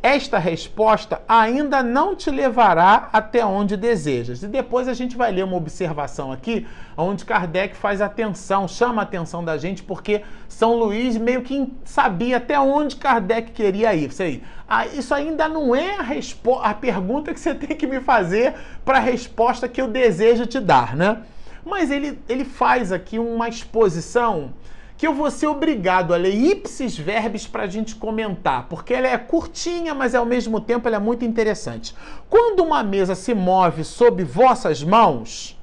Esta 0.03 0.37
resposta 0.37 1.23
ainda 1.29 1.81
não 1.81 2.17
te 2.17 2.29
levará 2.29 3.09
até 3.13 3.47
onde 3.47 3.77
desejas. 3.77 4.43
E 4.43 4.49
depois 4.49 4.89
a 4.89 4.95
gente 4.95 5.17
vai 5.17 5.31
ler 5.31 5.45
uma 5.45 5.57
observação 5.57 6.33
aqui, 6.33 6.67
onde 6.97 7.25
Kardec 7.25 7.77
faz 7.77 8.01
atenção, 8.01 8.67
chama 8.67 9.03
a 9.03 9.05
atenção 9.05 9.45
da 9.45 9.57
gente, 9.57 9.81
porque 9.81 10.23
São 10.49 10.75
Luís 10.75 11.17
meio 11.17 11.43
que 11.43 11.73
sabia 11.85 12.39
até 12.39 12.59
onde 12.59 12.97
Kardec 12.97 13.53
queria 13.53 13.95
ir. 13.95 14.11
Isso, 14.11 14.23
aí. 14.25 14.43
Ah, 14.69 14.89
isso 14.89 15.15
ainda 15.15 15.49
não 15.49 15.73
é 15.73 15.97
a, 15.99 16.71
a 16.71 16.75
pergunta 16.75 17.33
que 17.33 17.39
você 17.39 17.55
tem 17.55 17.77
que 17.77 17.87
me 17.87 18.01
fazer 18.01 18.55
para 18.85 18.99
a 18.99 19.01
resposta 19.01 19.69
que 19.69 19.81
eu 19.81 19.87
desejo 19.87 20.47
te 20.47 20.59
dar, 20.59 20.97
né? 20.97 21.23
Mas 21.65 21.93
ele, 21.93 22.19
ele 22.29 22.45
faz 22.45 22.91
aqui 22.91 23.21
uma 23.21 23.49
exposição 23.49 24.53
que 24.97 25.07
eu 25.07 25.15
vou 25.15 25.31
ser 25.31 25.47
obrigado 25.47 26.15
a 26.15 26.17
ler 26.17 26.35
ipsis 26.35 26.97
verbis 26.97 27.47
para 27.47 27.65
a 27.65 27.67
gente 27.67 27.97
comentar, 27.97 28.67
porque 28.69 28.95
ela 28.95 29.09
é 29.09 29.19
curtinha, 29.19 29.95
mas 29.95 30.15
ao 30.15 30.25
mesmo 30.25 30.61
tempo 30.61 30.87
ela 30.87 30.97
é 30.97 31.01
muito 31.01 31.25
interessante. 31.25 31.95
Quando 32.29 32.61
uma 32.61 32.83
mesa 32.83 33.15
se 33.15 33.35
move 33.35 33.85
sob 33.85 34.23
vossas 34.23 34.83
mãos, 34.83 35.59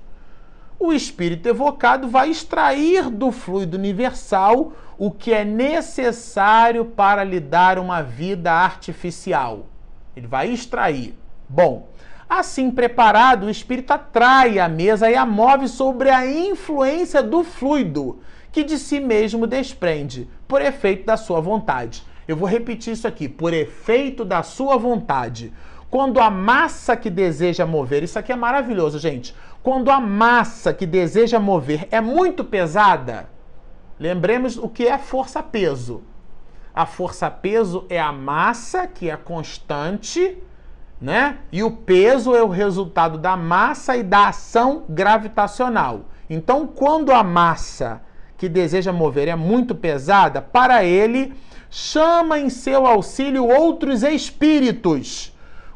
o 0.80 0.94
espírito 0.94 1.48
evocado 1.48 2.08
vai 2.08 2.30
extrair 2.30 3.10
do 3.10 3.32
fluido 3.32 3.78
universal 3.78 4.74
o 4.98 5.12
que 5.12 5.34
é 5.34 5.44
necessário 5.44 6.86
para 6.86 7.24
lhe 7.24 7.40
dar 7.40 7.78
uma 7.80 8.02
vida 8.02 8.52
artificial. 8.52 9.68
Ele 10.16 10.28
vai 10.28 10.50
extrair. 10.50 11.18
Bom, 11.48 11.90
assim 12.30 12.70
preparado, 12.72 13.46
o 13.46 13.50
espírito 13.50 13.92
atrai 13.92 14.60
a 14.60 14.68
mesa 14.68 15.10
e 15.10 15.16
a 15.16 15.26
move 15.26 15.68
sobre 15.68 16.10
a 16.10 16.26
influência 16.26 17.24
do 17.24 17.44
fluido 17.44 18.20
que 18.52 18.64
de 18.64 18.78
si 18.78 19.00
mesmo 19.00 19.46
desprende, 19.46 20.30
por 20.48 20.62
efeito 20.62 21.06
da 21.06 21.18
sua 21.18 21.40
vontade. 21.40 22.04
Eu 22.28 22.36
vou 22.36 22.48
repetir 22.48 22.94
isso 22.94 23.08
aqui, 23.08 23.28
por 23.28 23.54
efeito 23.54 24.24
da 24.24 24.44
sua 24.44 24.78
vontade. 24.78 25.54
Quando 25.90 26.20
a 26.20 26.30
massa 26.30 26.96
que 26.96 27.10
deseja 27.10 27.66
mover, 27.66 28.04
isso 28.04 28.20
aqui 28.20 28.32
é 28.32 28.36
maravilhoso, 28.36 29.00
gente. 29.00 29.36
Quando 29.64 29.90
a 29.90 30.00
massa 30.00 30.74
que 30.74 30.86
deseja 30.86 31.40
mover 31.40 31.88
é 31.90 32.00
muito 32.00 32.44
pesada, 32.44 33.30
lembremos 34.00 34.58
o 34.58 34.70
que 34.70 34.88
é 34.88 34.98
força-peso. 34.98 36.04
A 36.74 36.86
força-peso 36.86 37.86
é 37.90 38.00
a 38.00 38.12
massa 38.12 38.88
que 38.88 39.10
é 39.10 39.18
constante, 39.18 40.38
né? 41.02 41.40
E 41.52 41.64
o 41.64 41.72
peso 41.72 42.36
é 42.36 42.44
o 42.44 42.48
resultado 42.48 43.18
da 43.18 43.36
massa 43.36 43.98
e 43.98 44.04
da 44.04 44.28
ação 44.28 44.84
gravitacional. 44.88 46.06
Então, 46.30 46.68
quando 46.68 47.12
a 47.12 47.24
massa 47.24 48.02
que 48.40 48.50
deseja 48.50 48.92
mover 48.92 49.28
é 49.28 49.36
muito 49.36 49.76
pesada, 49.76 50.42
para 50.42 50.84
ele 50.84 51.34
chama 51.70 52.40
em 52.40 52.50
seu 52.50 52.88
auxílio 52.88 53.46
outros 53.46 54.02
espíritos 54.02 55.32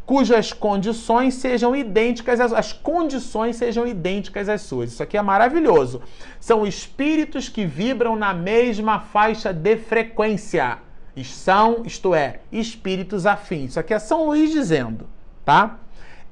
cujas 0.05 0.51
condições 0.51 1.35
sejam 1.35 1.75
idênticas, 1.75 2.39
às, 2.39 2.51
as 2.51 2.73
condições 2.73 3.55
sejam 3.55 3.87
idênticas 3.87 4.49
às 4.49 4.61
suas. 4.61 4.91
Isso 4.91 5.03
aqui 5.03 5.17
é 5.17 5.21
maravilhoso. 5.21 6.01
São 6.39 6.65
espíritos 6.65 7.47
que 7.47 7.65
vibram 7.65 8.15
na 8.15 8.33
mesma 8.33 8.99
faixa 8.99 9.53
de 9.53 9.77
frequência. 9.77 10.79
São, 11.23 11.83
isto 11.85 12.13
é, 12.15 12.39
espíritos 12.51 13.25
afins. 13.25 13.71
Isso 13.71 13.79
aqui 13.79 13.93
é 13.93 13.99
São 13.99 14.25
Luís 14.25 14.51
dizendo, 14.51 15.07
tá? 15.45 15.77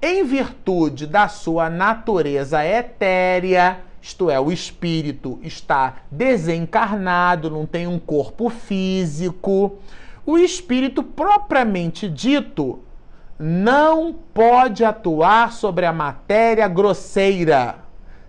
Em 0.01 0.23
virtude 0.23 1.05
da 1.05 1.27
sua 1.27 1.69
natureza 1.69 2.65
etérea, 2.65 3.79
isto 4.01 4.29
é, 4.29 4.39
o 4.39 4.51
espírito 4.51 5.39
está 5.43 5.97
desencarnado, 6.09 7.49
não 7.49 7.65
tem 7.65 7.85
um 7.85 7.99
corpo 7.99 8.49
físico. 8.49 9.77
O 10.25 10.37
espírito 10.37 11.03
propriamente 11.03 12.09
dito 12.09 12.79
não 13.37 14.13
pode 14.33 14.83
atuar 14.83 15.51
sobre 15.51 15.85
a 15.85 15.93
matéria 15.93 16.67
grosseira 16.67 17.79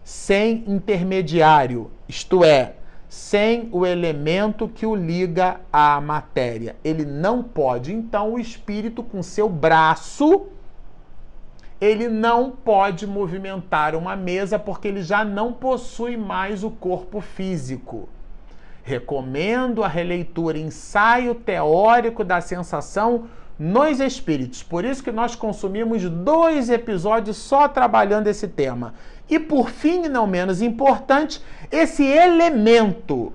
sem 0.04 0.64
intermediário, 0.66 1.90
isto 2.08 2.44
é, 2.44 2.74
sem 3.08 3.68
o 3.72 3.87
elemento 3.87 4.66
que 4.66 4.87
o 4.87 4.94
liga 4.94 5.61
à 5.72 6.00
matéria. 6.00 6.76
Ele 6.82 7.04
não 7.04 7.42
pode. 7.42 7.92
Então, 7.92 8.32
o 8.32 8.38
espírito, 8.38 9.02
com 9.02 9.22
seu 9.22 9.48
braço, 9.48 10.46
ele 11.82 12.08
não 12.08 12.48
pode 12.48 13.08
movimentar 13.08 13.96
uma 13.96 14.14
mesa 14.14 14.56
porque 14.56 14.86
ele 14.86 15.02
já 15.02 15.24
não 15.24 15.52
possui 15.52 16.16
mais 16.16 16.62
o 16.62 16.70
corpo 16.70 17.20
físico. 17.20 18.08
Recomendo 18.84 19.82
a 19.82 19.88
releitura 19.88 20.56
Ensaio 20.56 21.34
Teórico 21.34 22.22
da 22.22 22.40
Sensação 22.40 23.24
nos 23.58 23.98
espíritos. 23.98 24.62
Por 24.62 24.84
isso 24.84 25.02
que 25.02 25.10
nós 25.10 25.34
consumimos 25.34 26.08
dois 26.08 26.70
episódios 26.70 27.36
só 27.36 27.66
trabalhando 27.66 28.28
esse 28.28 28.46
tema. 28.46 28.94
E 29.28 29.40
por 29.40 29.68
fim, 29.68 30.04
e 30.04 30.08
não 30.08 30.24
menos 30.24 30.62
importante, 30.62 31.42
esse 31.68 32.04
elemento 32.04 33.32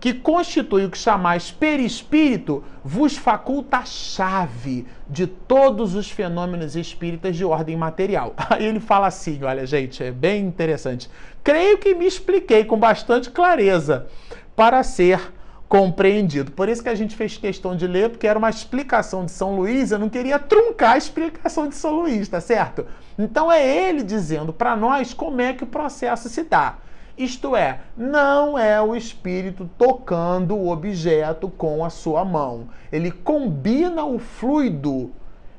que 0.00 0.14
constitui 0.14 0.84
o 0.84 0.90
que 0.90 0.98
chamais 0.98 1.50
perispírito 1.50 2.62
vos 2.84 3.16
faculta 3.16 3.78
a 3.78 3.84
chave 3.84 4.86
de 5.08 5.26
todos 5.26 5.94
os 5.94 6.10
fenômenos 6.10 6.76
espíritas 6.76 7.36
de 7.36 7.44
ordem 7.44 7.76
material. 7.76 8.34
Aí 8.50 8.66
ele 8.66 8.80
fala 8.80 9.08
assim, 9.08 9.42
olha 9.42 9.66
gente, 9.66 10.02
é 10.02 10.10
bem 10.10 10.44
interessante. 10.44 11.10
Creio 11.42 11.78
que 11.78 11.94
me 11.94 12.06
expliquei 12.06 12.64
com 12.64 12.78
bastante 12.78 13.30
clareza 13.30 14.06
para 14.54 14.82
ser 14.82 15.32
compreendido. 15.68 16.50
Por 16.52 16.68
isso 16.68 16.82
que 16.82 16.88
a 16.88 16.94
gente 16.94 17.14
fez 17.14 17.36
questão 17.36 17.76
de 17.76 17.86
ler, 17.86 18.08
porque 18.08 18.26
era 18.26 18.38
uma 18.38 18.48
explicação 18.48 19.24
de 19.24 19.30
São 19.30 19.56
Luís, 19.56 19.90
eu 19.90 19.98
não 19.98 20.08
queria 20.08 20.38
truncar 20.38 20.92
a 20.92 20.98
explicação 20.98 21.68
de 21.68 21.74
São 21.74 22.00
Luís, 22.00 22.28
tá 22.28 22.40
certo? 22.40 22.86
Então 23.18 23.52
é 23.52 23.66
ele 23.88 24.02
dizendo 24.02 24.52
para 24.52 24.74
nós 24.74 25.12
como 25.12 25.40
é 25.40 25.52
que 25.52 25.64
o 25.64 25.66
processo 25.66 26.28
se 26.28 26.42
dá. 26.44 26.78
Isto 27.18 27.56
é, 27.56 27.80
não 27.96 28.56
é 28.56 28.80
o 28.80 28.94
espírito 28.94 29.68
tocando 29.76 30.54
o 30.54 30.70
objeto 30.70 31.48
com 31.48 31.84
a 31.84 31.90
sua 31.90 32.24
mão. 32.24 32.68
Ele 32.92 33.10
combina 33.10 34.04
o 34.04 34.20
fluido, 34.20 35.10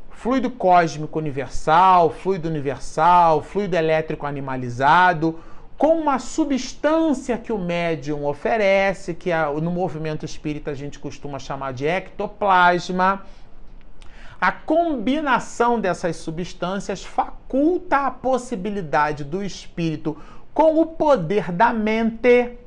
fluido 0.10 0.50
cósmico 0.50 1.19
universal, 1.19 2.12
fluido 2.12 2.48
universal, 2.48 3.43
fluido 3.43 3.76
elétrico 3.76 4.26
animalizado, 4.26 5.38
com 5.78 6.00
uma 6.00 6.17
substância 6.17 7.38
que 7.38 7.52
o 7.52 7.58
médium 7.58 8.26
oferece, 8.26 9.13
que 9.13 9.32
no 9.62 9.69
movimento 9.69 10.24
espírita 10.24 10.72
a 10.72 10.74
gente 10.74 10.98
costuma 10.98 11.39
chamar 11.39 11.74
de 11.74 11.86
ectoplasma. 11.86 13.26
A 14.39 14.54
combinação 14.54 15.78
dessas 15.78 16.15
substâncias 16.15 17.04
faculta 17.04 18.08
a 18.08 18.12
possibilidade 18.12 19.26
do 19.26 19.43
espírito, 19.43 20.17
com 20.60 20.82
o 20.82 20.86
poder 20.86 21.54
da 21.54 21.72
mente, 21.72 22.58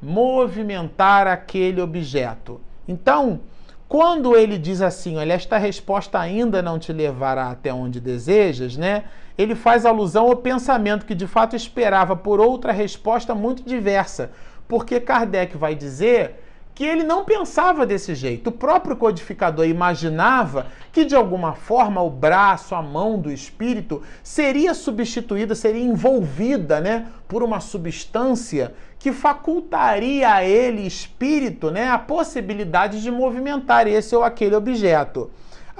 movimentar 0.00 1.26
aquele 1.26 1.82
objeto. 1.82 2.62
Então, 2.88 3.40
quando 3.86 4.34
ele 4.34 4.56
diz 4.56 4.80
assim, 4.80 5.18
olha, 5.18 5.34
esta 5.34 5.58
resposta 5.58 6.18
ainda 6.18 6.62
não 6.62 6.78
te 6.78 6.94
levará 6.94 7.50
até 7.50 7.74
onde 7.74 8.00
desejas, 8.00 8.78
né? 8.78 9.04
Ele 9.36 9.54
faz 9.54 9.84
alusão 9.84 10.28
ao 10.28 10.36
pensamento 10.36 11.04
que 11.04 11.14
de 11.14 11.26
fato 11.26 11.54
esperava 11.54 12.16
por 12.16 12.40
outra 12.40 12.72
resposta 12.72 13.34
muito 13.34 13.62
diversa, 13.62 14.30
porque 14.66 14.98
Kardec 14.98 15.58
vai 15.58 15.74
dizer 15.74 16.42
que 16.76 16.84
ele 16.84 17.04
não 17.04 17.24
pensava 17.24 17.86
desse 17.86 18.14
jeito. 18.14 18.50
O 18.50 18.52
próprio 18.52 18.94
codificador 18.94 19.66
imaginava 19.66 20.66
que, 20.92 21.06
de 21.06 21.16
alguma 21.16 21.54
forma, 21.54 22.02
o 22.02 22.10
braço, 22.10 22.74
a 22.74 22.82
mão 22.82 23.18
do 23.18 23.32
espírito 23.32 24.02
seria 24.22 24.74
substituída, 24.74 25.54
seria 25.54 25.82
envolvida 25.82 26.78
né, 26.78 27.06
por 27.26 27.42
uma 27.42 27.60
substância 27.60 28.74
que 28.98 29.10
facultaria 29.10 30.30
a 30.30 30.44
ele, 30.44 30.86
espírito, 30.86 31.70
né, 31.70 31.88
a 31.88 31.98
possibilidade 31.98 33.02
de 33.02 33.10
movimentar 33.10 33.88
esse 33.88 34.14
ou 34.14 34.22
aquele 34.22 34.54
objeto. 34.54 35.30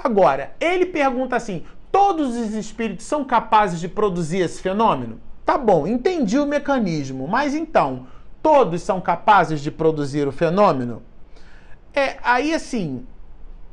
Agora, 0.03 0.53
ele 0.59 0.87
pergunta 0.87 1.35
assim: 1.35 1.63
todos 1.91 2.35
os 2.35 2.55
espíritos 2.55 3.05
são 3.05 3.23
capazes 3.23 3.79
de 3.79 3.87
produzir 3.87 4.39
esse 4.39 4.63
fenômeno? 4.63 5.19
Tá 5.45 5.59
bom, 5.59 5.85
entendi 5.85 6.39
o 6.39 6.47
mecanismo, 6.47 7.27
mas 7.27 7.53
então 7.53 8.07
todos 8.47 8.81
são 8.81 9.01
capazes 9.01 9.59
de 9.59 9.69
produzir 9.69 10.25
o 10.25 10.31
fenômeno? 10.31 11.03
É, 11.93 12.15
aí 12.23 12.53
assim, 12.53 13.05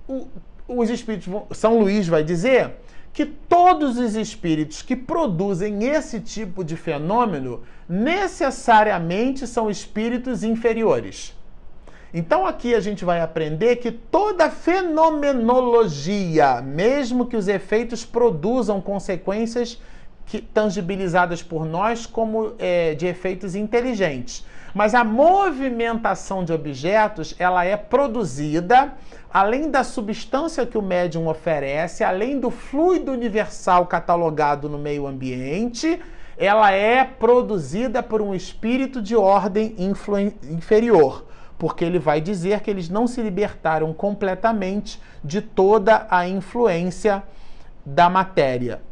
o, 0.09 0.27
os 0.67 0.91
espíritos, 0.91 1.33
São 1.53 1.79
Luís 1.79 2.09
vai 2.09 2.25
dizer 2.25 2.73
que 3.13 3.25
todos 3.25 3.97
os 3.97 4.17
espíritos 4.17 4.83
que 4.83 4.97
produzem 4.97 5.85
esse 5.85 6.19
tipo 6.19 6.65
de 6.65 6.77
fenômeno 6.77 7.63
necessariamente 7.89 9.47
são 9.47 9.71
espíritos 9.71 10.43
inferiores. 10.43 11.37
Então 12.13 12.45
aqui 12.45 12.75
a 12.75 12.81
gente 12.81 13.05
vai 13.05 13.21
aprender 13.21 13.77
que 13.77 13.93
toda 13.93 14.51
fenomenologia, 14.51 16.61
mesmo 16.61 17.27
que 17.27 17.37
os 17.37 17.47
efeitos 17.47 18.05
produzam 18.05 18.81
consequências 18.81 19.81
que, 20.27 20.41
tangibilizadas 20.41 21.45
por 21.45 21.65
nós 21.65 22.07
como 22.07 22.55
é, 22.59 22.97
de 22.97 23.07
efeitos 23.07 23.55
inteligentes, 23.55 24.45
mas 24.75 24.95
a 24.95 25.05
movimentação 25.05 26.45
de 26.45 26.53
objetos, 26.53 27.35
ela 27.39 27.65
é 27.65 27.77
produzida 27.77 28.93
além 29.33 29.69
da 29.69 29.83
substância 29.83 30.65
que 30.65 30.79
o 30.79 30.83
médium 30.83 31.27
oferece, 31.27 32.05
além 32.05 32.39
do 32.39 32.53
fluido 32.53 33.11
universal 33.11 33.87
catalogado 33.87 34.69
no 34.69 34.79
meio 34.79 35.09
ambiente, 35.09 36.01
ela 36.37 36.71
é 36.71 37.05
produzida 37.05 38.01
por 38.03 38.23
um 38.23 38.33
espírito 38.33 39.03
de 39.03 39.17
ordem 39.17 39.75
inferior, 39.79 41.27
porque 41.59 41.85
ele 41.85 41.99
vai 41.99 42.21
dizer 42.21 42.61
que 42.61 42.71
eles 42.71 42.89
não 42.89 43.09
se 43.09 43.21
libertaram 43.23 43.93
completamente 43.93 45.01
de 45.23 45.41
toda 45.41 46.07
a 46.11 46.29
influência 46.29 47.23
da 47.85 48.09
matéria. 48.09 48.83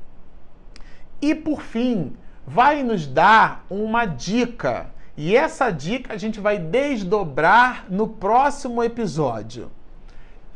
E 1.21 1.37
por 1.37 1.63
fim, 1.63 2.17
vai 2.45 2.83
nos 2.83 3.07
dar 3.07 3.65
uma 3.71 4.07
dica 4.07 4.87
e 5.17 5.37
essa 5.37 5.71
dica 5.71 6.15
a 6.15 6.17
gente 6.17 6.41
vai 6.41 6.59
desdobrar 6.59 7.87
no 7.91 8.09
próximo 8.09 8.83
episódio. 8.83 9.71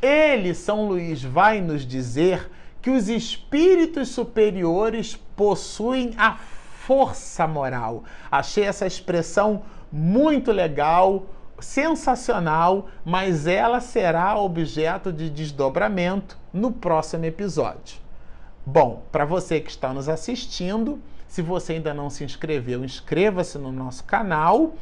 Ele, 0.01 0.53
São 0.53 0.87
Luís, 0.87 1.23
vai 1.23 1.61
nos 1.61 1.85
dizer 1.85 2.49
que 2.81 2.89
os 2.89 3.09
espíritos 3.09 4.09
superiores 4.09 5.15
possuem 5.35 6.13
a 6.17 6.35
força 6.35 7.45
moral. 7.45 8.03
Achei 8.31 8.63
essa 8.63 8.87
expressão 8.87 9.63
muito 9.91 10.51
legal, 10.51 11.25
sensacional, 11.59 12.87
mas 13.03 13.47
ela 13.47 13.79
será 13.79 14.37
objeto 14.39 15.11
de 15.11 15.29
desdobramento 15.29 16.37
no 16.53 16.71
próximo 16.71 17.25
episódio. 17.25 17.99
Bom, 18.65 19.03
para 19.11 19.25
você 19.25 19.59
que 19.59 19.69
está 19.69 19.93
nos 19.93 20.09
assistindo, 20.09 20.99
se 21.27 21.41
você 21.41 21.73
ainda 21.73 21.93
não 21.93 22.09
se 22.09 22.23
inscreveu, 22.23 22.83
inscreva-se 22.83 23.57
no 23.57 23.71
nosso 23.71 24.03
canal 24.03 24.73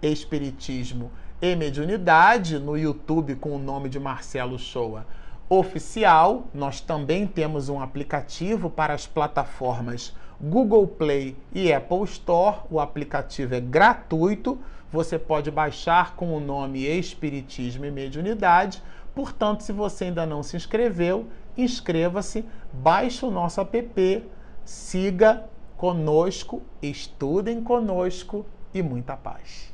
Espiritismo 0.00 1.10
e 1.40 1.54
Mediunidade 1.56 2.58
no 2.58 2.76
YouTube 2.76 3.34
com 3.36 3.56
o 3.56 3.58
nome 3.58 3.88
de 3.88 3.98
Marcelo 3.98 4.58
Shoa 4.58 5.04
Oficial. 5.48 6.48
Nós 6.54 6.80
também 6.80 7.26
temos 7.26 7.68
um 7.68 7.80
aplicativo 7.80 8.70
para 8.70 8.94
as 8.94 9.06
plataformas 9.06 10.14
Google 10.40 10.86
Play 10.86 11.36
e 11.52 11.72
Apple 11.72 12.04
Store. 12.04 12.60
O 12.70 12.80
aplicativo 12.80 13.54
é 13.54 13.60
gratuito. 13.60 14.58
Você 14.90 15.18
pode 15.18 15.50
baixar 15.50 16.16
com 16.16 16.36
o 16.36 16.40
nome 16.40 16.84
Espiritismo 16.84 17.84
e 17.84 17.90
Mediunidade. 17.90 18.82
Portanto, 19.14 19.62
se 19.62 19.72
você 19.72 20.06
ainda 20.06 20.24
não 20.24 20.42
se 20.42 20.56
inscreveu, 20.56 21.26
inscreva-se, 21.56 22.44
baixe 22.72 23.24
o 23.24 23.30
nosso 23.30 23.60
app, 23.60 24.24
siga 24.64 25.48
conosco, 25.76 26.62
estudem 26.80 27.62
conosco 27.62 28.46
e 28.72 28.82
muita 28.82 29.16
paz. 29.16 29.72